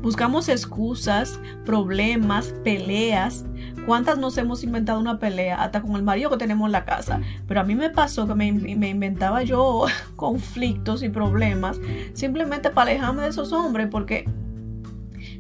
[0.03, 3.45] Buscamos excusas, problemas, peleas.
[3.87, 7.21] ¿Cuántas nos hemos inventado una pelea hasta con el marido que tenemos en la casa?
[7.47, 9.87] Pero a mí me pasó que me, inventaba yo
[10.17, 11.81] conflictos y problemas
[12.15, 14.29] simplemente para alejarme de esos hombres porque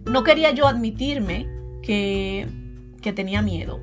[0.04, 1.48] no quería yo admitirme
[1.82, 2.46] que,
[3.00, 3.80] que tenía miedo.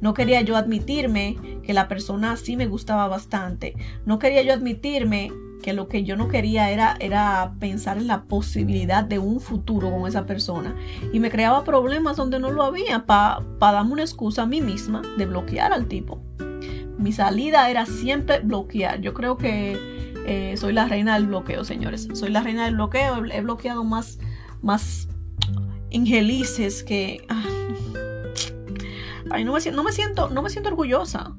[0.00, 3.74] No quería yo admitirme que la persona sí me gustaba bastante.
[4.06, 5.32] No quería yo admitirme
[5.62, 9.90] que lo que yo no quería era, era pensar en la posibilidad de un futuro
[9.90, 10.74] con esa persona.
[11.12, 15.02] Y me creaba problemas donde no lo había para darme una excusa a mí misma
[15.16, 16.20] de bloquear al tipo.
[16.96, 19.00] Mi salida era siempre bloquear.
[19.00, 19.78] Yo creo que
[20.26, 22.08] eh, soy la reina del bloqueo, señores.
[22.12, 23.24] Soy la reina del bloqueo.
[23.24, 24.18] He, bloqueado más,
[24.62, 25.08] más
[25.90, 27.24] ingelices que...
[27.28, 27.44] Ah,
[29.30, 31.36] ay, no me, no me siento, no me siento orgullosa.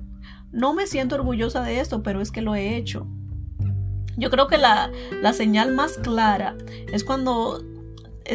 [0.51, 3.07] No me siento orgullosa de esto, pero es que lo he hecho.
[4.17, 4.91] Yo creo que la,
[5.33, 6.55] señal más clara
[6.91, 7.63] es cuando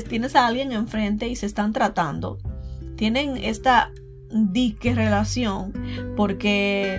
[0.09, 2.39] tienes a alguien enfrente y se están tratando.
[2.97, 3.93] Tienen esta
[4.31, 5.73] dique relación
[6.17, 6.99] porque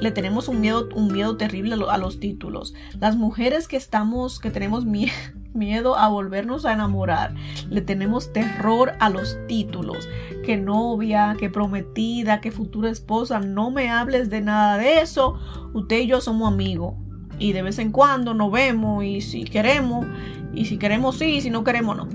[0.00, 2.74] le tenemos un miedo, un miedo terrible a los títulos.
[3.00, 5.12] Las mujeres que estamos, que tenemos miedo,
[5.54, 7.34] miedo a volvernos a enamorar.
[7.68, 10.08] Le tenemos terror a los títulos.
[10.44, 13.40] Que novia, que prometida, que futura esposa.
[13.40, 15.38] No me hables de nada de eso.
[15.72, 16.94] Usted y yo somos amigos.
[17.38, 20.06] Y de vez en cuando nos vemos y si queremos.
[20.54, 22.08] Y si queremos sí, y si no queremos no.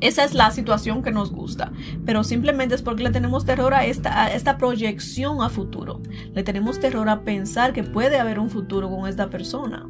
[0.00, 1.72] Esa es la situación que nos gusta,
[2.04, 6.02] pero simplemente es porque le tenemos terror a esta, esta proyección a futuro.
[6.32, 9.88] Le tenemos terror a pensar que puede haber un futuro con esta persona.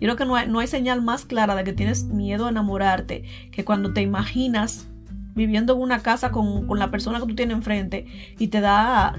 [0.00, 3.24] creo que no hay, no hay señal más clara de que tienes miedo a enamorarte
[3.50, 4.88] que cuando te imaginas
[5.34, 8.06] viviendo en una casa con, con la persona que tú tienes enfrente
[8.38, 9.16] y te da,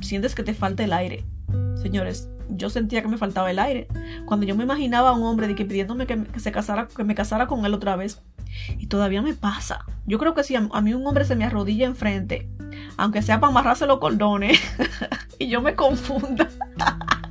[0.00, 1.24] sientes que te falta el aire.
[1.82, 3.88] Señores, yo sentía que me faltaba el aire.
[4.26, 7.14] Cuando yo me imaginaba a un hombre de que pidiéndome que, se casara, que me
[7.14, 8.22] casara con él otra vez.
[8.78, 9.84] Y todavía me pasa.
[10.06, 12.48] Yo creo que si a, mí un hombre se me arrodilla enfrente,
[12.96, 14.58] aunque sea para amarrarse los cordones,
[15.38, 16.48] y yo me confunda.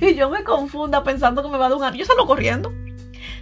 [0.00, 2.72] y yo me confunda pensando que me va a dar un anillo, yo salgo corriendo.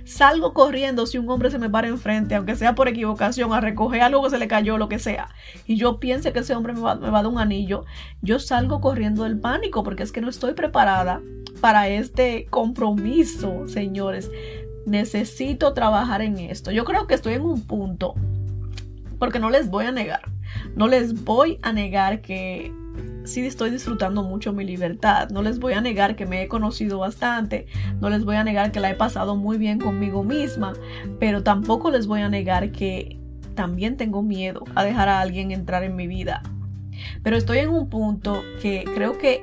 [0.04, 4.02] Salgo corriendo si un hombre se me para enfrente, aunque sea por equivocación, a recoger
[4.02, 5.28] algo que se le cayó, lo que sea.
[5.66, 7.84] Y yo piense que ese hombre me va, me va a dar un anillo.
[8.20, 11.22] Yo salgo corriendo del pánico porque es que no estoy preparada
[11.60, 14.30] para este compromiso, señores.
[14.86, 16.70] Necesito trabajar en esto.
[16.70, 18.14] Yo creo que estoy en un punto,
[19.18, 20.22] porque no les voy a negar,
[20.76, 22.70] no les voy a negar que
[23.24, 25.30] sí estoy disfrutando mucho mi libertad.
[25.30, 27.66] No les voy a negar que me he conocido bastante.
[28.00, 30.74] No les voy a negar que la he pasado muy bien conmigo misma.
[31.18, 33.18] Pero tampoco les voy a negar que
[33.54, 36.42] también tengo miedo a dejar a alguien entrar en mi vida.
[37.22, 39.40] Pero estoy en un punto que creo que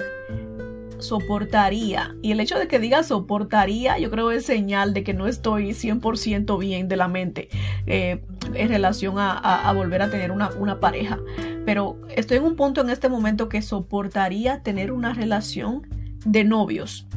[1.01, 2.15] soportaría.
[2.21, 5.71] Y el hecho de que diga soportaría, yo creo es señal de que no estoy
[5.71, 7.49] 100% bien de la mente
[7.87, 11.19] eh, en relación a, volver a tener una, pareja.
[11.65, 15.87] Pero estoy en un punto en este momento que soportaría tener una relación
[16.25, 17.07] de novios.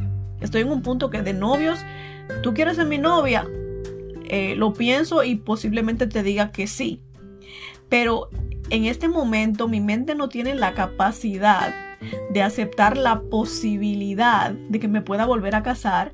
[0.41, 1.79] Estoy en un punto que de novios,
[2.43, 3.47] tú quieres ser mi novia,
[4.29, 7.01] eh, lo pienso y posiblemente te diga que sí.
[7.89, 8.29] Pero
[8.71, 11.75] en este momento mi mente no tiene la capacidad
[12.31, 16.13] de aceptar la posibilidad de que me pueda volver a casar,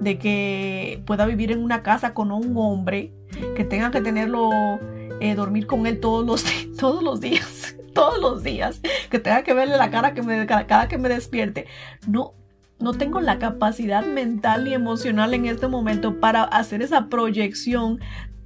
[0.00, 3.12] de que pueda vivir en una casa con un hombre,
[3.56, 4.50] que tenga que tenerlo,
[5.20, 6.44] eh, dormir con él todos los,
[6.78, 10.98] todos los días, todos los días, que tenga que verle la cara que cada que
[10.98, 11.66] me despierte.
[12.06, 12.34] No,
[12.78, 18.00] no tengo la capacidad mental y emocional en este momento para hacer esa proyección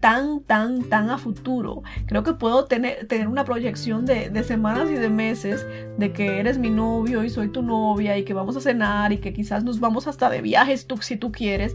[0.07, 1.83] tan, tan, tan a futuro.
[2.07, 5.66] Creo que puedo tener, tener una proyección de, semanas y de meses
[5.99, 9.19] de que eres mi novio y soy tu novia y que vamos a cenar y
[9.19, 11.75] que quizás nos vamos hasta de viajes tú, si tú quieres,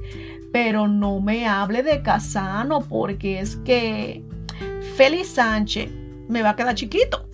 [0.53, 4.23] pero no me hable de Casano porque es que
[4.95, 5.91] Félix Sánchez
[6.29, 7.27] me va a quedar chiquito.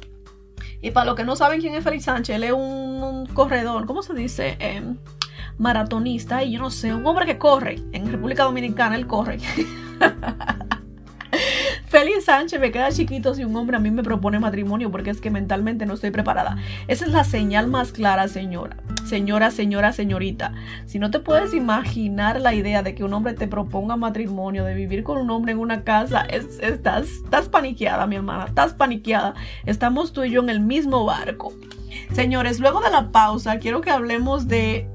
[0.81, 4.01] Y para los que no saben quién es Félix Sánchez, él es un, corredor, ¿cómo
[4.01, 4.57] se dice?
[4.57, 4.97] Em,
[5.59, 7.75] maratonista y yo no sé, un hombre que corre.
[7.91, 9.37] En República Dominicana él corre.
[11.87, 15.21] Félix Sánchez me queda chiquito si un hombre a mí me propone matrimonio porque es
[15.21, 16.57] que mentalmente no estoy preparada.
[16.89, 18.75] Esa es la señal más clara, señora.
[19.05, 20.51] Señora, señora, señorita.
[20.85, 24.73] Si no te puedes imaginar la idea de que un hombre te proponga matrimonio, de
[24.73, 28.47] vivir con un hombre en una casa, estás, estás paniqueada, mi hermana.
[28.47, 29.33] Estás paniqueada.
[29.65, 31.53] Estamos tú y yo en el mismo barco.
[32.11, 34.89] Señores, luego de la pausa, quiero que hablemos de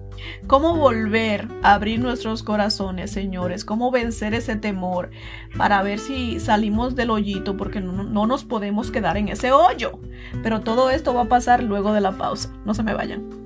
[0.47, 3.65] ¿Cómo volver a abrir nuestros corazones, señores?
[3.65, 5.11] ¿Cómo vencer ese temor
[5.57, 7.57] para ver si salimos del hoyito?
[7.57, 9.99] Porque no, no, nos podemos quedar en ese hoyo.
[10.43, 12.53] Pero todo esto va a pasar luego de la pausa.
[12.65, 13.42] No se me vayan.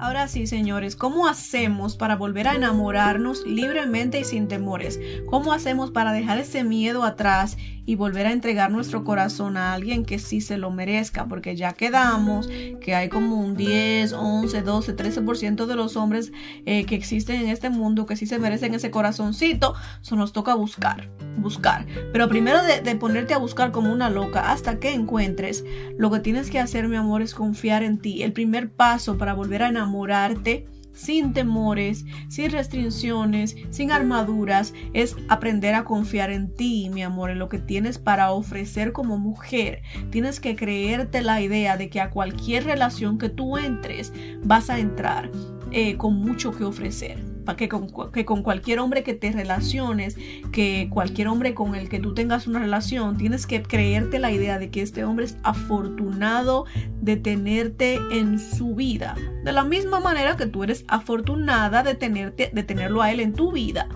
[0.00, 4.98] Ahora sí, señores, ¿cómo hacemos para volver a enamorarnos libremente y sin temores?
[5.26, 10.06] ¿Cómo hacemos para dejar ese miedo atrás y volver a entregar nuestro corazón a alguien
[10.06, 11.26] que sí se lo merezca?
[11.26, 12.48] Porque ya quedamos
[12.80, 16.32] que hay como un 10, 11, 12, 13% de los hombres
[16.64, 19.74] eh, que existen en este mundo que sí se merecen ese corazoncito.
[20.00, 21.86] Eso nos toca buscar, buscar.
[22.12, 25.64] Pero primero de, ponerte a buscar como una loca hasta que encuentres,
[25.96, 28.22] lo que tienes que hacer, mi amor, es confiar en ti.
[28.22, 35.16] El primer paso para volver a enamorar enamorarte sin temores, sin restricciones, sin armaduras, es
[35.28, 39.82] aprender a confiar en ti, mi amor, en lo que tienes para ofrecer como mujer.
[40.10, 44.12] Tienes que creerte la idea de que a cualquier relación que tú entres,
[44.42, 45.30] vas a entrar
[45.72, 50.16] eh, con mucho que ofrecer que con, que con cualquier hombre que te relaciones,
[50.52, 54.58] que cualquier hombre con el que tú tengas una relación, tienes que creerte la idea
[54.58, 56.66] de que este hombre es afortunado
[57.00, 59.16] de tenerte en su vida.
[59.44, 63.32] De la misma manera que tú eres afortunada de, tenerte, de tenerlo a él en
[63.32, 63.88] tu vida.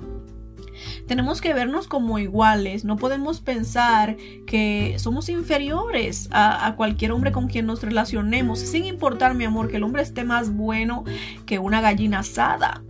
[1.07, 7.30] Tenemos que vernos como iguales, no podemos pensar que somos inferiores a, a, cualquier hombre
[7.30, 11.04] con quien nos relacionemos, sin importar, mi amor, que el hombre esté más bueno
[11.46, 12.83] que una gallina asada.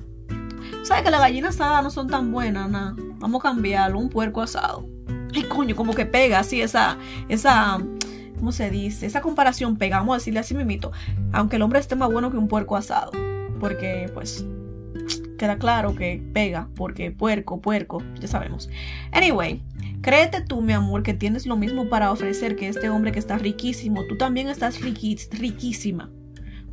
[0.85, 2.69] ¿Sabes que las gallinas asadas no son tan buenas?
[2.69, 2.95] Nada.
[3.19, 4.87] Vamos a cambiarlo, un puerco asado.
[5.35, 6.99] Ay, coño, como que pega así esa,
[7.31, 7.79] esa,
[8.37, 9.07] ¿cómo se dice?
[9.07, 10.93] Esa comparación pega, vamos a decirle así mimito.
[11.33, 13.13] Aunque el hombre esté más bueno que un puerco asado.
[13.61, 14.45] Porque, pues,
[15.39, 18.69] queda claro que pega, porque puerco, puerco, ya sabemos.
[19.11, 19.63] Anyway,
[20.03, 23.39] créete tú, mi amor, que tienes lo mismo para ofrecer que este hombre que está
[23.39, 24.05] riquísimo.
[24.07, 26.11] Tú también estás riquísima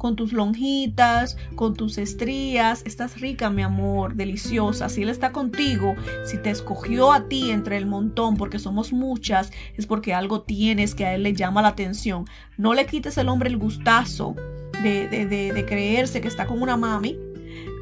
[0.02, 2.82] con tus lonjitas, con tus estrías.
[2.88, 4.90] Estás rica, mi amor, deliciosa.
[4.90, 5.94] Si Él está contigo,
[6.26, 10.96] si te escogió a ti entre el montón, porque somos muchas, es porque algo tienes
[10.96, 12.26] que a Él le llama la atención.
[12.58, 14.36] No le quites al hombre el gustazo
[14.82, 17.20] de, de, de, creerse que está con una mami,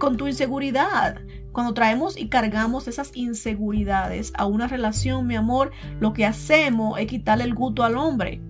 [0.02, 1.22] con tu inseguridad.
[1.54, 7.08] Cuando traemos y cargamos esas inseguridades a una relación, mi amor, lo que hacemos es
[7.08, 8.42] quitarle el gusto al hombre.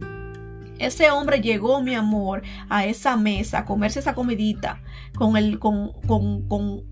[0.79, 4.81] Ese hombre llegó, mi amor, a esa mesa, a comerse esa comidita
[5.15, 6.83] con, el, con, con, con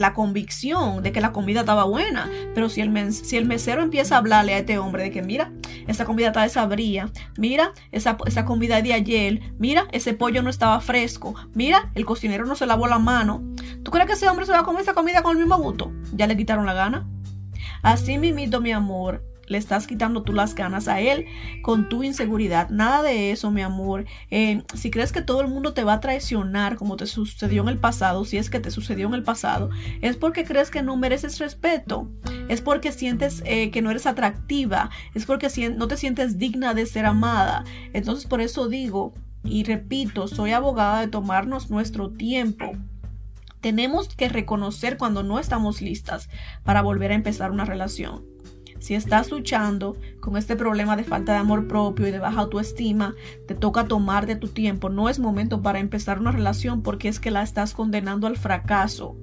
[0.00, 2.30] la convicción de que la comida estaba buena.
[2.54, 5.52] Pero si el, si el mesero empieza a hablarle a este hombre de que, mira,
[5.86, 10.80] esa comida está desabría, mira, esa, esa comida de ayer, mira, ese pollo no estaba
[10.80, 13.42] fresco, mira, el cocinero no se lavó la mano.
[13.82, 15.92] ¿Tú crees que ese hombre se va a comer esa comida con el mismo gusto?
[16.14, 17.06] Ya le quitaron la gana.
[17.82, 21.26] Así mismito, mi amor, le estás quitando tú las ganas a él
[21.60, 22.70] con tu inseguridad.
[22.70, 24.06] Nada de eso, mi amor.
[24.30, 27.68] Eh, si crees que todo el mundo te va a traicionar como te sucedió en
[27.68, 29.70] el pasado, si es que te sucedió en el pasado,
[30.02, 32.08] es porque crees que no mereces respeto.
[32.48, 34.90] Es porque sientes eh, que no eres atractiva.
[35.14, 37.64] Es porque no te sientes digna de ser amada.
[37.92, 42.70] Entonces por eso digo y repito, soy abogada de tomarnos nuestro tiempo.
[43.60, 46.28] Tenemos que reconocer cuando no estamos listas
[46.62, 48.29] para volver a empezar una relación.
[48.80, 53.14] Si estás luchando con este problema de falta de amor propio y de baja autoestima,
[53.46, 54.88] te toca tomar de tu tiempo.
[54.88, 59.16] No es momento para empezar una relación porque es que la estás condenando al fracaso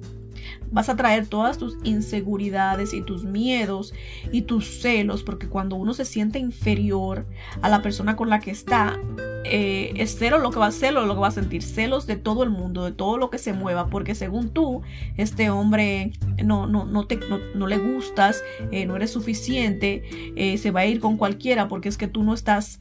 [0.70, 3.94] vas a traer todas tus inseguridades y tus miedos
[4.32, 7.26] y tus celos, porque cuando uno se siente inferior
[7.62, 8.98] a la persona con la que está,
[9.44, 12.16] eh, es celo lo que va a ser, lo que va a sentir, celos de
[12.16, 14.82] todo el mundo, de todo lo que se mueva, porque según tú,
[15.16, 16.12] este hombre
[16.44, 17.18] no, no, no, te,
[17.54, 20.02] no, le gustas, eh, no eres suficiente,
[20.36, 22.78] eh, se va a ir con cualquiera porque es que tú no estás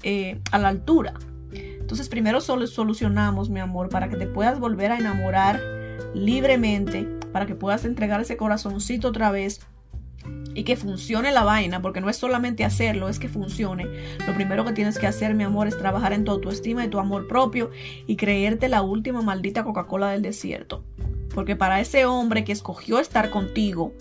[0.51, 1.13] a la altura.
[1.53, 5.61] Entonces primero solo solucionamos, mi amor, para que te puedas volver a enamorar
[6.13, 9.61] libremente para que puedas entregar ese corazoncito otra vez
[10.53, 13.85] y que funcione la vaina, porque no es solamente hacerlo, es que funcione.
[14.25, 16.99] Lo primero que tienes que hacer, mi amor, es trabajar en tu autoestima y tu
[16.99, 17.69] amor propio
[18.07, 20.83] y creerte la última maldita Coca-Cola del desierto.
[21.33, 23.93] Porque para ese hombre que escogió estar contigo,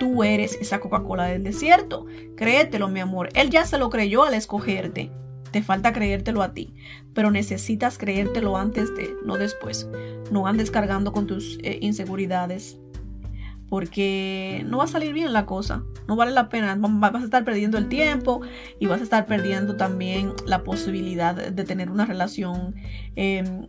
[0.00, 2.06] tú eres esa Coca-Cola del desierto.
[2.36, 3.28] Créetelo, mi amor.
[3.34, 5.12] Él ya se lo creyó al escogerte.
[5.52, 6.74] Te falta creértelo a ti,
[7.14, 9.88] pero necesitas creértelo antes de, no después.
[10.30, 12.78] No andes cargando con tus eh, inseguridades,
[13.68, 15.82] porque no va a salir bien la cosa.
[16.08, 16.76] No vale la pena.
[16.78, 18.40] Vas a estar perdiendo el tiempo
[18.78, 22.74] y vas a estar perdiendo también la posibilidad de tener una relación
[23.16, 23.68] em,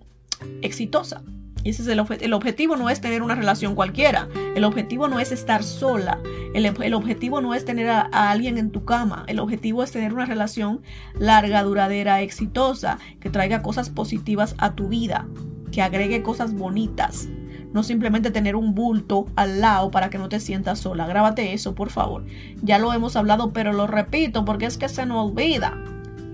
[0.61, 1.23] exitosa.
[1.63, 4.27] Y ese es el, el, objetivo no es tener una relación cualquiera.
[4.55, 6.19] El objetivo no es estar sola.
[6.53, 9.23] El, el objetivo no es tener a, alguien en tu cama.
[9.27, 10.81] El objetivo es tener una relación
[11.17, 15.25] larga, duradera, exitosa, que traiga cosas positivas a tu vida,
[15.71, 17.29] que agregue cosas bonitas.
[17.71, 21.07] No simplemente tener un bulto al lado para que no te sientas sola.
[21.07, 22.25] Grábate eso, por favor.
[22.61, 25.75] Ya lo hemos hablado, pero lo repito porque es que se nos olvida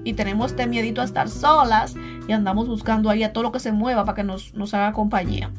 [0.03, 1.95] y tenemos este miedito a estar solas
[2.27, 4.93] y andamos buscando ahí a todo lo que se mueva para que nos, nos haga
[4.93, 5.51] compañía.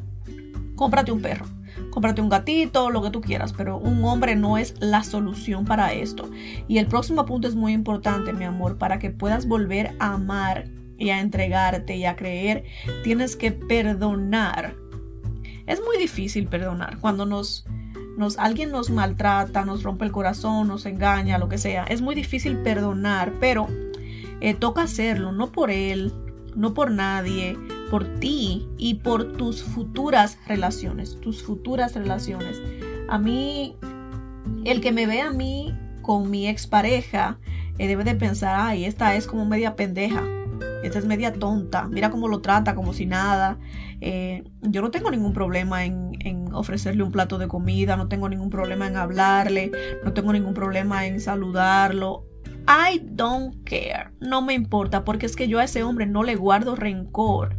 [0.75, 1.45] Cómprate un perro,
[1.91, 5.93] cómprate un gatito, lo que tú quieras, pero un hombre no es la solución para
[5.93, 6.29] esto.
[6.67, 10.69] Y el próximo punto es muy importante, mi amor, para que puedas volver a amar
[10.97, 12.63] y a entregarte y a creer,
[13.03, 14.75] tienes que perdonar.
[15.67, 17.65] Es muy difícil perdonar cuando nos,
[18.17, 21.83] nos alguien nos maltrata, nos rompe el corazón, nos engaña, lo que sea.
[21.85, 23.67] Es muy difícil perdonar, pero
[24.41, 26.13] eh, toca hacerlo, no por él,
[26.55, 27.57] no por nadie,
[27.89, 32.61] por ti y por tus futuras relaciones, tus futuras relaciones.
[33.07, 33.75] A mí,
[34.65, 37.37] el que me ve a mí con mi expareja,
[37.77, 40.23] eh, debe de pensar, ay, esta es como media pendeja,
[40.83, 43.59] esta es media tonta, mira cómo lo trata, como si nada.
[44.01, 48.27] Eh, yo no tengo ningún problema en, en, ofrecerle un plato de comida, no tengo
[48.29, 49.71] ningún problema en hablarle,
[50.03, 52.30] no tengo ningún problema en saludarlo.
[52.67, 54.11] I don't care.
[54.19, 57.57] No me importa porque es que yo a ese hombre no le guardo rencor.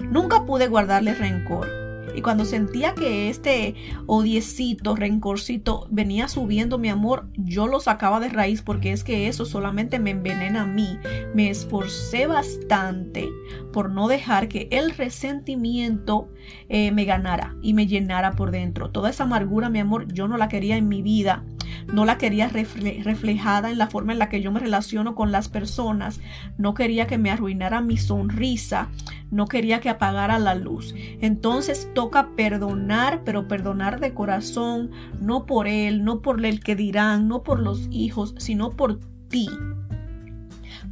[0.00, 1.86] Nunca pude guardarle rencor.
[2.14, 3.74] Y cuando sentía que este
[4.06, 9.44] odiecito, rencorcito venía subiendo mi amor, yo lo sacaba de raíz porque es que eso
[9.44, 10.98] solamente me envenena a mí.
[11.34, 13.28] Me esforcé bastante
[13.70, 16.30] por no dejar que el resentimiento
[16.70, 18.90] eh, me ganara y me llenara por dentro.
[18.90, 21.44] Toda esa amargura, mi amor, yo no la quería en mi vida
[21.92, 25.48] no la quería reflejada en la forma en la que yo me relaciono con las
[25.48, 26.20] personas,
[26.58, 28.88] no quería que me arruinara mi sonrisa,
[29.30, 30.94] no quería que apagara la luz.
[31.20, 37.28] Entonces toca perdonar, pero perdonar de corazón, no por él, no por el que dirán,
[37.28, 39.48] no por los hijos, sino por ti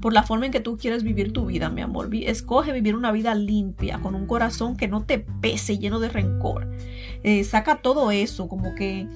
[0.05, 2.11] por la forma en que tú quieres vivir tu vida, mi amor.
[2.12, 6.70] Escoge vivir una vida limpia, con un corazón que no te pese lleno de rencor.
[7.22, 9.09] Eh, saca todo eso, como que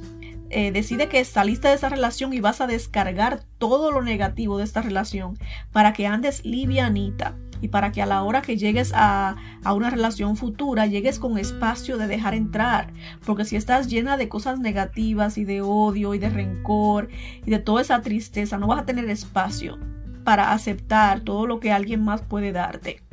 [0.51, 4.65] eh, decide que saliste de esa relación y vas a descargar todo lo negativo de
[4.65, 5.39] esta relación
[5.73, 9.91] para que andes livianita y para que a la hora que llegues a, a, una
[9.91, 12.93] relación futura llegues con espacio de dejar entrar.
[13.27, 17.09] Porque si estás llena de cosas negativas y de odio y de rencor
[17.45, 19.79] y de toda esa tristeza, no vas a tener espacio
[20.25, 23.08] para aceptar todo lo que alguien más puede darte.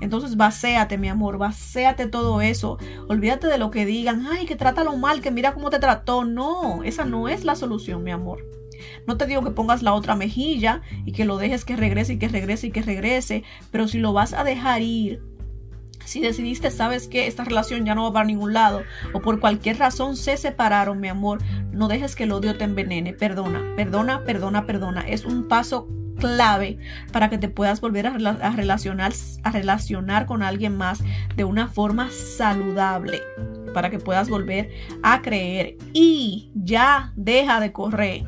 [0.00, 2.78] Entonces vacéate, mi amor, vacéate todo eso.
[3.08, 6.24] Olvídate de lo que digan, ay, que trátalo mal, que mira cómo te trató.
[6.24, 8.44] No, esa no es la solución, mi amor.
[9.06, 12.18] No te digo que pongas la otra mejilla y que lo dejes que regrese y
[12.18, 15.22] que regrese y que regrese, pero si lo vas a dejar ir,
[16.04, 18.82] si decidiste, sabes que esta relación ya no va para ningún lado
[19.12, 21.40] o por cualquier razón se separaron, mi amor,
[21.72, 23.12] no dejes que el odio te envenene.
[23.12, 25.00] Perdona, perdona, perdona, perdona.
[25.00, 26.78] Es un paso clave
[27.12, 29.12] para que te puedas volver a, relacionar,
[29.42, 31.02] a relacionar con alguien más
[31.36, 33.22] de una forma saludable
[33.74, 34.70] para que puedas volver
[35.02, 38.24] a creer y ya deja de correr.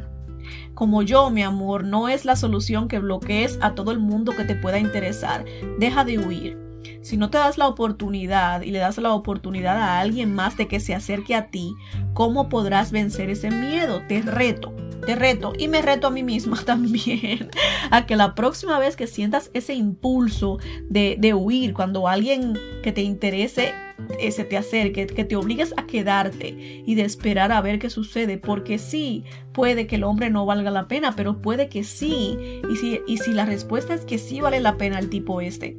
[0.75, 4.45] Como yo, mi amor, no es la solución que bloquees a todo el mundo que
[4.45, 5.45] te pueda interesar.
[5.79, 6.59] Deja de huir.
[7.03, 10.69] Si no te das la oportunidad y le das la oportunidad a alguien más de
[10.69, 11.75] que se acerque a ti,
[12.15, 14.03] ¿cómo podrás vencer ese miedo?
[14.07, 14.75] Te reto
[15.09, 17.49] te reto y me reto a mí misma también
[17.91, 20.59] a que la próxima vez que sientas ese impulso
[20.91, 23.73] de, huir, cuando alguien que te interese
[24.21, 27.89] eh, se te acerque, que te obligues a quedarte y de esperar a ver qué
[27.89, 32.61] sucede, porque sí, puede que el hombre no valga la pena, pero puede que sí.
[32.71, 35.79] Y si, y si la respuesta es que sí vale la pena el tipo este,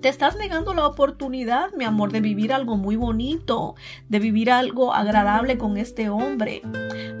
[0.00, 3.74] te estás negando la oportunidad, mi amor, de vivir algo muy bonito,
[4.08, 6.62] de vivir algo agradable con este hombre.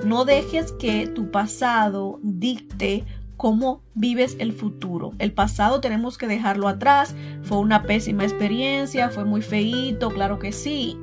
[0.04, 3.04] No dejes que tu pasado dicte
[3.36, 5.12] cómo vives el futuro.
[5.18, 7.14] El pasado tenemos que dejarlo atrás.
[7.42, 10.96] Fue una pésima experiencia, fue muy feíto, claro que sí.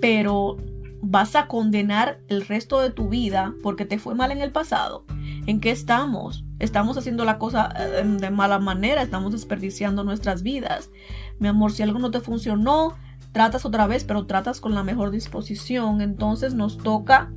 [0.00, 0.56] Pero
[1.00, 5.04] vas a condenar el resto de tu vida porque te fue mal en el pasado.
[5.46, 6.45] ¿En qué estamos?
[6.58, 10.90] Estamos haciendo la cosa eh, de mala manera, estamos desperdiciando nuestras vidas.
[11.38, 12.94] Mi amor, si algo no te funcionó,
[13.32, 16.00] tratas otra vez, pero tratas con la mejor disposición.
[16.00, 17.30] Entonces nos toca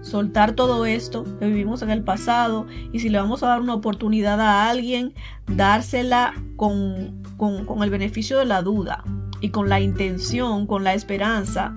[0.00, 3.74] soltar todo esto que vivimos en el pasado y si le vamos a dar una
[3.74, 5.14] oportunidad a alguien,
[5.46, 9.04] dársela con, con, con el beneficio de la duda
[9.40, 11.74] y con la intención, con la esperanza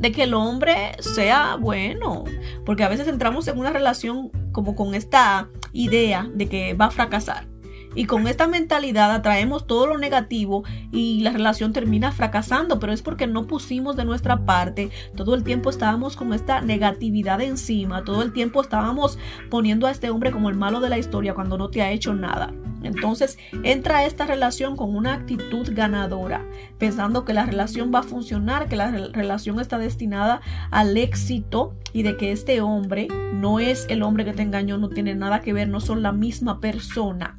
[0.00, 2.24] de que el hombre sea bueno,
[2.64, 6.90] porque a veces entramos en una relación como con esta idea de que va a
[6.90, 7.49] fracasar.
[7.94, 10.62] Y con esta mentalidad atraemos todo lo negativo
[10.92, 14.90] y la relación termina fracasando, pero es porque no pusimos de nuestra parte.
[15.16, 19.18] Todo el tiempo estábamos con esta negatividad encima, todo el tiempo estábamos
[19.50, 22.14] poniendo a este hombre como el malo de la historia cuando no te ha hecho
[22.14, 22.52] nada.
[22.82, 26.46] Entonces entra a esta relación con una actitud ganadora,
[26.78, 32.02] pensando que la relación va a funcionar, que la relación está destinada al éxito y
[32.02, 35.52] de que este hombre no es el hombre que te engañó, no tiene nada que
[35.52, 37.38] ver, no son la misma persona.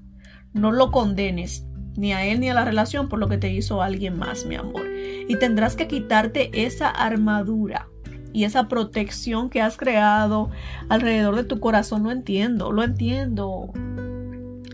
[0.54, 3.82] No lo condenes ni a él ni a la relación por lo que te hizo
[3.82, 4.84] alguien más, mi amor.
[5.28, 7.88] Y tendrás que quitarte esa armadura
[8.34, 10.50] y esa protección que has creado
[10.90, 12.04] alrededor de tu corazón.
[12.04, 13.72] Lo entiendo, lo entiendo.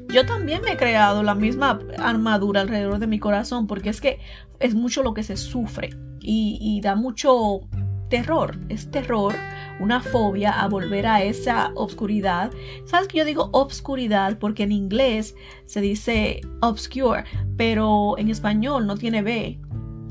[0.10, 4.20] Yo también me he creado la misma armadura alrededor de mi corazón porque es que
[4.60, 7.62] es mucho lo que se sufre y, da mucho
[8.10, 9.34] terror, es terror,
[9.80, 12.52] una fobia a volver a esa obscuridad.
[12.86, 17.24] ¿Sabes que yo digo obscuridad porque en inglés se dice obscure,
[17.56, 19.60] pero en español no tiene B.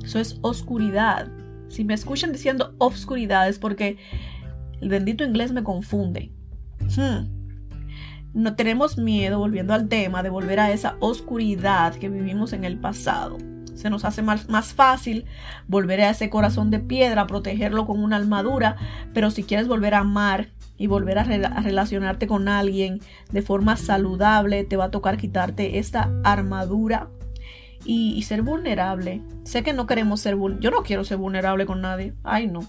[0.04, 1.28] Eso es oscuridad.
[1.68, 3.96] Si me escuchan diciendo obscuridad es porque
[4.80, 6.30] el bendito inglés me confunde.
[6.96, 7.36] Hmm
[8.36, 12.78] no tenemos miedo, volviendo al tema, de volver a esa oscuridad que vivimos en el
[12.78, 13.38] pasado.
[13.76, 15.24] Se nos hace más, más fácil
[15.68, 18.76] volver a ese corazón de piedra, protegerlo con una armadura,
[19.14, 20.48] pero si quieres volver a amar
[20.78, 23.00] y volver a, relacionarte con alguien
[23.30, 27.08] de forma saludable, te va a tocar quitarte esta armadura
[27.84, 29.22] y, ser vulnerable.
[29.44, 30.64] Sé que no queremos ser vulnerable.
[30.64, 32.14] Yo no quiero ser vulnerable con nadie.
[32.24, 32.60] Ay, no.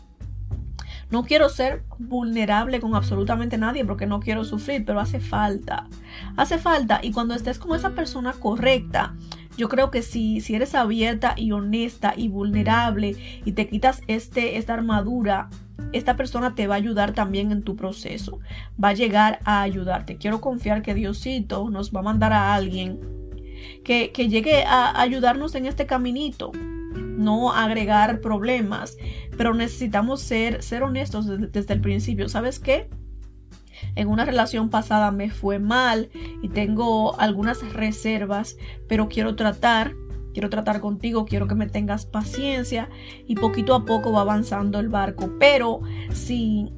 [1.09, 5.87] No quiero ser vulnerable con absolutamente nadie porque no quiero sufrir, pero hace falta.
[6.35, 6.99] Hace falta.
[7.01, 9.15] Y cuando estés con esa persona correcta,
[9.57, 14.57] yo creo que si, si eres abierta y honesta y vulnerable y te quitas este,
[14.57, 15.49] esta armadura,
[15.93, 18.39] esta persona te va a ayudar también en tu proceso.
[18.81, 20.17] Va a llegar a ayudarte.
[20.17, 22.99] Quiero confiar que Diosito nos va a mandar a alguien
[23.83, 26.51] que, llegue a ayudarnos en este caminito
[27.17, 28.95] no agregar problemas,
[29.37, 32.29] pero necesitamos ser, ser honestos desde, desde, el principio.
[32.29, 32.89] ¿Sabes qué?
[33.95, 36.09] En una relación pasada me fue mal
[36.41, 38.57] y tengo algunas reservas,
[38.87, 39.93] pero quiero tratar,
[40.33, 42.89] quiero tratar contigo, quiero que me tengas paciencia
[43.25, 45.31] y poquito a poco va avanzando el barco.
[45.39, 46.71] Pero si,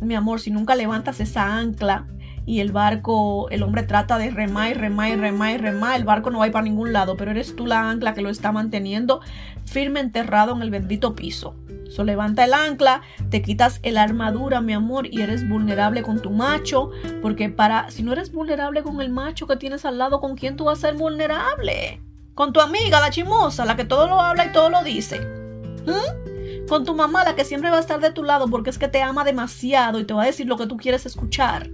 [0.00, 2.08] mi amor, si nunca levantas esa ancla
[2.46, 6.04] y el barco, el hombre trata de remar y remar y remar y remar, el
[6.04, 8.28] barco no va a ir para ningún lado, pero eres tú la ancla que lo
[8.28, 9.20] está manteniendo
[9.64, 11.56] firme enterrado en el bendito piso.
[11.88, 16.30] So, levanta el ancla, te quitas el armadura, mi amor, y eres vulnerable con tu
[16.30, 16.90] macho,
[17.22, 20.56] porque para, si no eres vulnerable con el macho que tienes al lado, ¿con quién
[20.56, 22.00] tú vas a ser vulnerable?
[22.34, 25.20] Con tu amiga, la chimosa, la que todo lo habla y todo lo dice.
[25.20, 26.66] ¿Mm?
[26.68, 28.88] Con tu mamá, la que siempre va a estar de tu lado porque es que
[28.88, 31.70] te ama demasiado y te va a decir lo que tú quieres escuchar.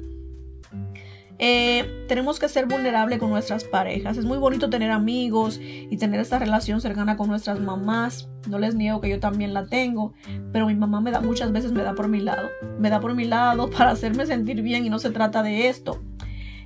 [1.43, 4.19] Eh, tenemos que ser vulnerables con nuestras parejas.
[4.19, 8.29] Es muy bonito tener amigos y tener esta relación cercana con nuestras mamás.
[8.47, 10.13] No les niego que yo también la tengo,
[10.53, 12.51] pero mi mamá me da muchas veces me da por mi lado.
[12.79, 16.03] Me da por mi lado para hacerme sentir bien y no se trata de esto.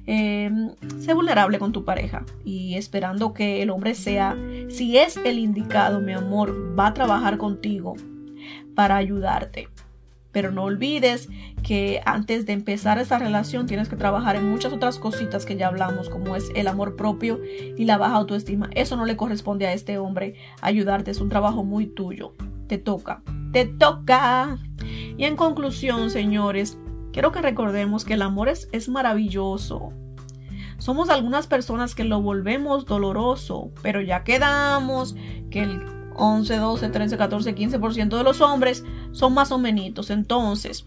[0.09, 0.51] Eh,
[0.99, 4.37] sé vulnerable con tu pareja y esperando que el hombre sea,
[4.69, 7.95] si es el indicado, mi amor, va a trabajar contigo
[8.75, 9.69] para ayudarte.
[10.35, 11.31] Pero no olvides
[11.63, 15.69] que antes de empezar esa relación tienes que trabajar en muchas otras cositas que ya
[15.69, 18.69] hablamos, como es el amor propio y la baja autoestima.
[18.75, 22.35] Eso no le corresponde a este hombre ayudarte, es un trabajo muy tuyo.
[22.67, 23.23] Te toca,
[23.53, 24.59] te toca.
[25.17, 26.77] Y en conclusión, señores,
[27.13, 29.93] quiero que recordemos que el amor es, es maravilloso.
[30.79, 35.15] Somos algunas personas que lo volvemos doloroso, pero ya quedamos
[35.51, 40.11] que el 11, 12, 13, 14, 15% de los hombres son más o menos.
[40.11, 40.87] Entonces,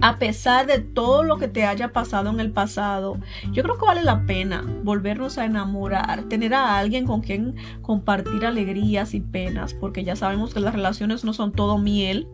[0.00, 3.18] a pesar de todo lo que te haya pasado en el pasado,
[3.52, 8.46] yo creo que vale la pena volvernos a enamorar, tener a alguien con quien compartir
[8.46, 12.28] alegrías y penas, porque ya sabemos que las relaciones no son todo miel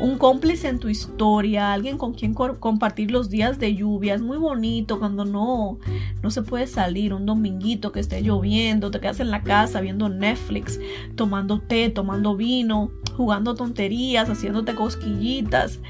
[0.00, 4.14] un cómplice en tu historia, alguien con quien compartir los días de lluvia.
[4.14, 5.78] Es muy bonito cuando no,
[6.22, 10.08] no se puede salir un dominguito que esté lloviendo, te quedas en la casa viendo
[10.08, 10.78] Netflix,
[11.14, 15.80] tomando té, tomando vino, jugando tonterías, haciéndote cosquillitas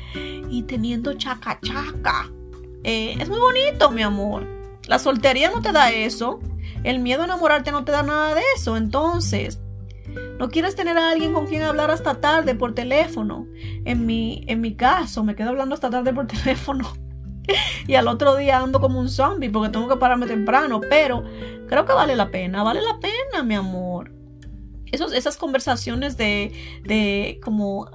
[0.50, 2.30] y teniendo chaca chaca.
[2.84, 4.46] Eh, es muy bonito, mi amor.
[4.86, 6.40] La soltería no te da eso.
[6.82, 8.76] El miedo a enamorarte no te da nada de eso.
[8.76, 9.60] Entonces,
[10.38, 13.46] no quieres tener a alguien con quien hablar hasta tarde por teléfono.
[13.84, 16.92] En mi, en mi caso, me quedo hablando hasta tarde por teléfono.
[17.86, 20.80] y al otro día ando como un zombie porque tengo que pararme temprano.
[20.88, 21.24] Pero
[21.68, 24.12] creo que vale la pena, vale la pena, mi amor.
[24.92, 26.52] Esos, esas conversaciones de,
[26.84, 27.88] de como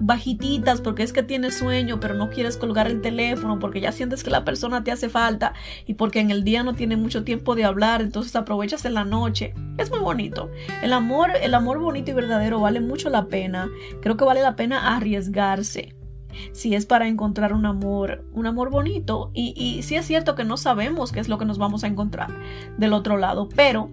[0.00, 4.22] bajititas porque es que tienes sueño pero no quieres colgar el teléfono porque ya sientes
[4.22, 5.54] que la persona te hace falta
[5.86, 9.04] y porque en el día no tiene mucho tiempo de hablar entonces aprovechas en la
[9.04, 9.54] noche.
[9.78, 10.50] Es muy bonito.
[10.82, 13.68] El amor el amor bonito y verdadero vale mucho la pena.
[14.00, 15.94] Creo que vale la pena arriesgarse.
[16.52, 19.30] Si es para encontrar un amor, un amor bonito.
[19.34, 21.86] Y, y sí es cierto que no sabemos qué es lo que nos vamos a
[21.86, 22.30] encontrar
[22.76, 23.90] del otro lado, pero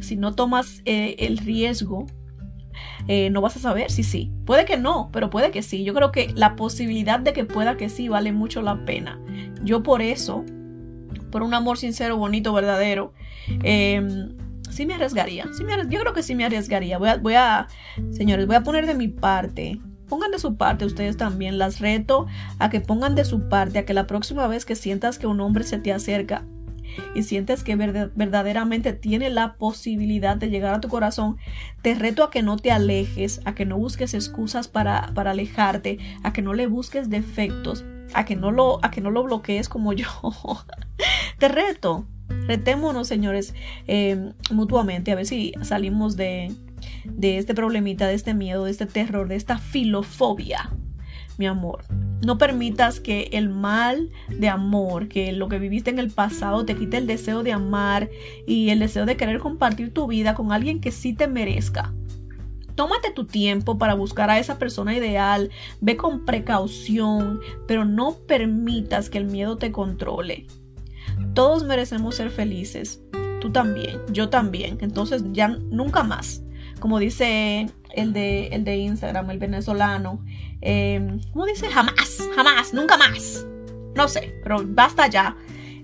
[0.00, 2.06] si no tomas eh, el riesgo
[3.08, 4.32] eh, no vas a saber si sí.
[4.44, 5.84] Puede que no, pero puede que sí.
[5.84, 9.20] Yo creo que la posibilidad de que pueda que sí vale mucho la pena.
[9.62, 10.44] Yo por eso,
[11.30, 13.12] por un amor sincero, bonito, verdadero,
[13.62, 14.34] em,
[14.70, 15.46] sí me arriesgaría.
[15.56, 16.98] Sí me, yo creo que sí me arriesgaría.
[16.98, 17.68] Voy a, voy a,
[18.10, 19.80] señores, voy a poner de mi parte.
[20.08, 21.58] Pongan de su parte ustedes también.
[21.58, 22.26] Las reto
[22.58, 25.40] a que pongan de su parte, a que la próxima vez que sientas que un
[25.40, 26.44] hombre se te acerca,
[27.14, 31.36] y sientes que verdaderamente tiene la posibilidad de llegar a tu corazón,
[31.82, 35.98] te reto a que no te alejes, a que no busques excusas para, para alejarte,
[36.22, 37.84] a que no le busques defectos,
[38.14, 40.08] a que no lo, a que no lo bloquees como yo.
[41.38, 42.06] te reto,
[42.46, 43.54] retémonos, señores,
[43.86, 46.52] em, mutuamente, a ver si salimos de,
[47.04, 50.70] de este problemita, de este miedo, de este terror, de esta filofobia
[51.38, 51.84] mi amor.
[52.24, 56.76] No permitas que el mal de amor, que lo que viviste en el pasado te
[56.76, 58.10] quite el deseo de amar
[58.46, 61.92] y el deseo de querer compartir tu vida con alguien que sí te merezca.
[62.74, 69.10] Tómate tu tiempo para buscar a esa persona ideal, ve con precaución, pero no permitas
[69.10, 70.46] que el miedo te controle.
[71.34, 73.00] Todos merecemos ser felices,
[73.40, 74.78] tú también, yo también.
[74.80, 76.42] Entonces ya nunca más.
[76.80, 80.24] Como dice el de, el de Instagram, el venezolano.
[80.64, 81.68] Eh, ¿Cómo dice?
[81.68, 83.46] Jamás, jamás, nunca más.
[83.94, 85.36] No sé, pero basta ya.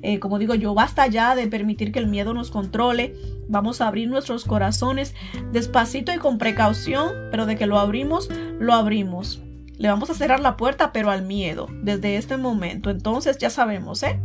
[0.02, 3.14] Eh, como digo yo, basta ya de permitir que el miedo nos controle.
[3.48, 5.14] Vamos a abrir nuestros corazones
[5.52, 9.42] despacito y con precaución, pero de que lo abrimos, lo abrimos.
[9.76, 12.90] Le vamos a cerrar la puerta, pero al miedo, desde este momento.
[12.90, 14.18] Entonces ya sabemos, ¿eh?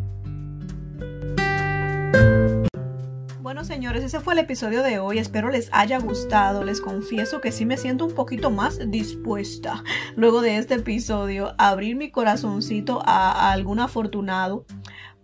[3.45, 5.19] Bueno, señores, ese fue el episodio de hoy.
[5.19, 6.63] Espero les haya gustado.
[6.63, 9.83] Les confieso que sí me siento un poquito más dispuesta
[10.15, 14.65] luego de este episodio a abrir mi corazoncito a, a algún afortunado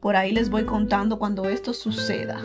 [0.02, 2.42] por ahí les voy contando cuando esto suceda.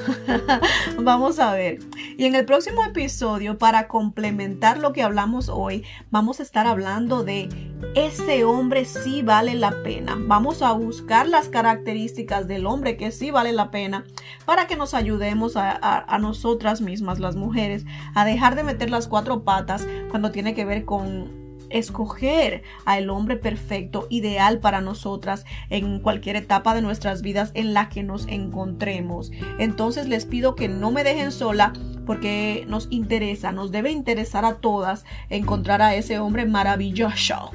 [1.02, 1.78] vamos a ver.
[2.18, 7.24] Y en el próximo episodio, para complementar lo que hablamos hoy, vamos a estar hablando
[7.24, 7.48] de
[7.94, 10.16] ese hombre sí vale la pena.
[10.18, 14.04] Vamos a buscar las características del hombre que sí vale la pena
[14.44, 19.08] para que nos ayudemos a, a nosotras mismas, las mujeres, a dejar de meter las
[19.08, 26.00] cuatro patas cuando tiene que ver con escoger al hombre perfecto, ideal para nosotras en
[26.00, 29.30] cualquier etapa de nuestras vidas en la que nos encontremos.
[29.58, 31.72] Entonces les pido que no me dejen sola
[32.06, 37.50] porque nos interesa, nos debe interesar a todas encontrar a ese hombre maravilloso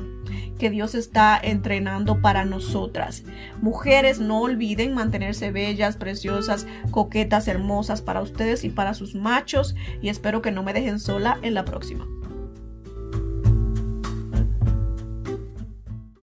[0.62, 3.24] que Dios está entrenando para nosotras.
[3.62, 10.10] Mujeres, no olviden mantenerse bellas, preciosas, coquetas, hermosas para ustedes y para sus machos y
[10.10, 12.08] espero que no me dejen sola en la próxima.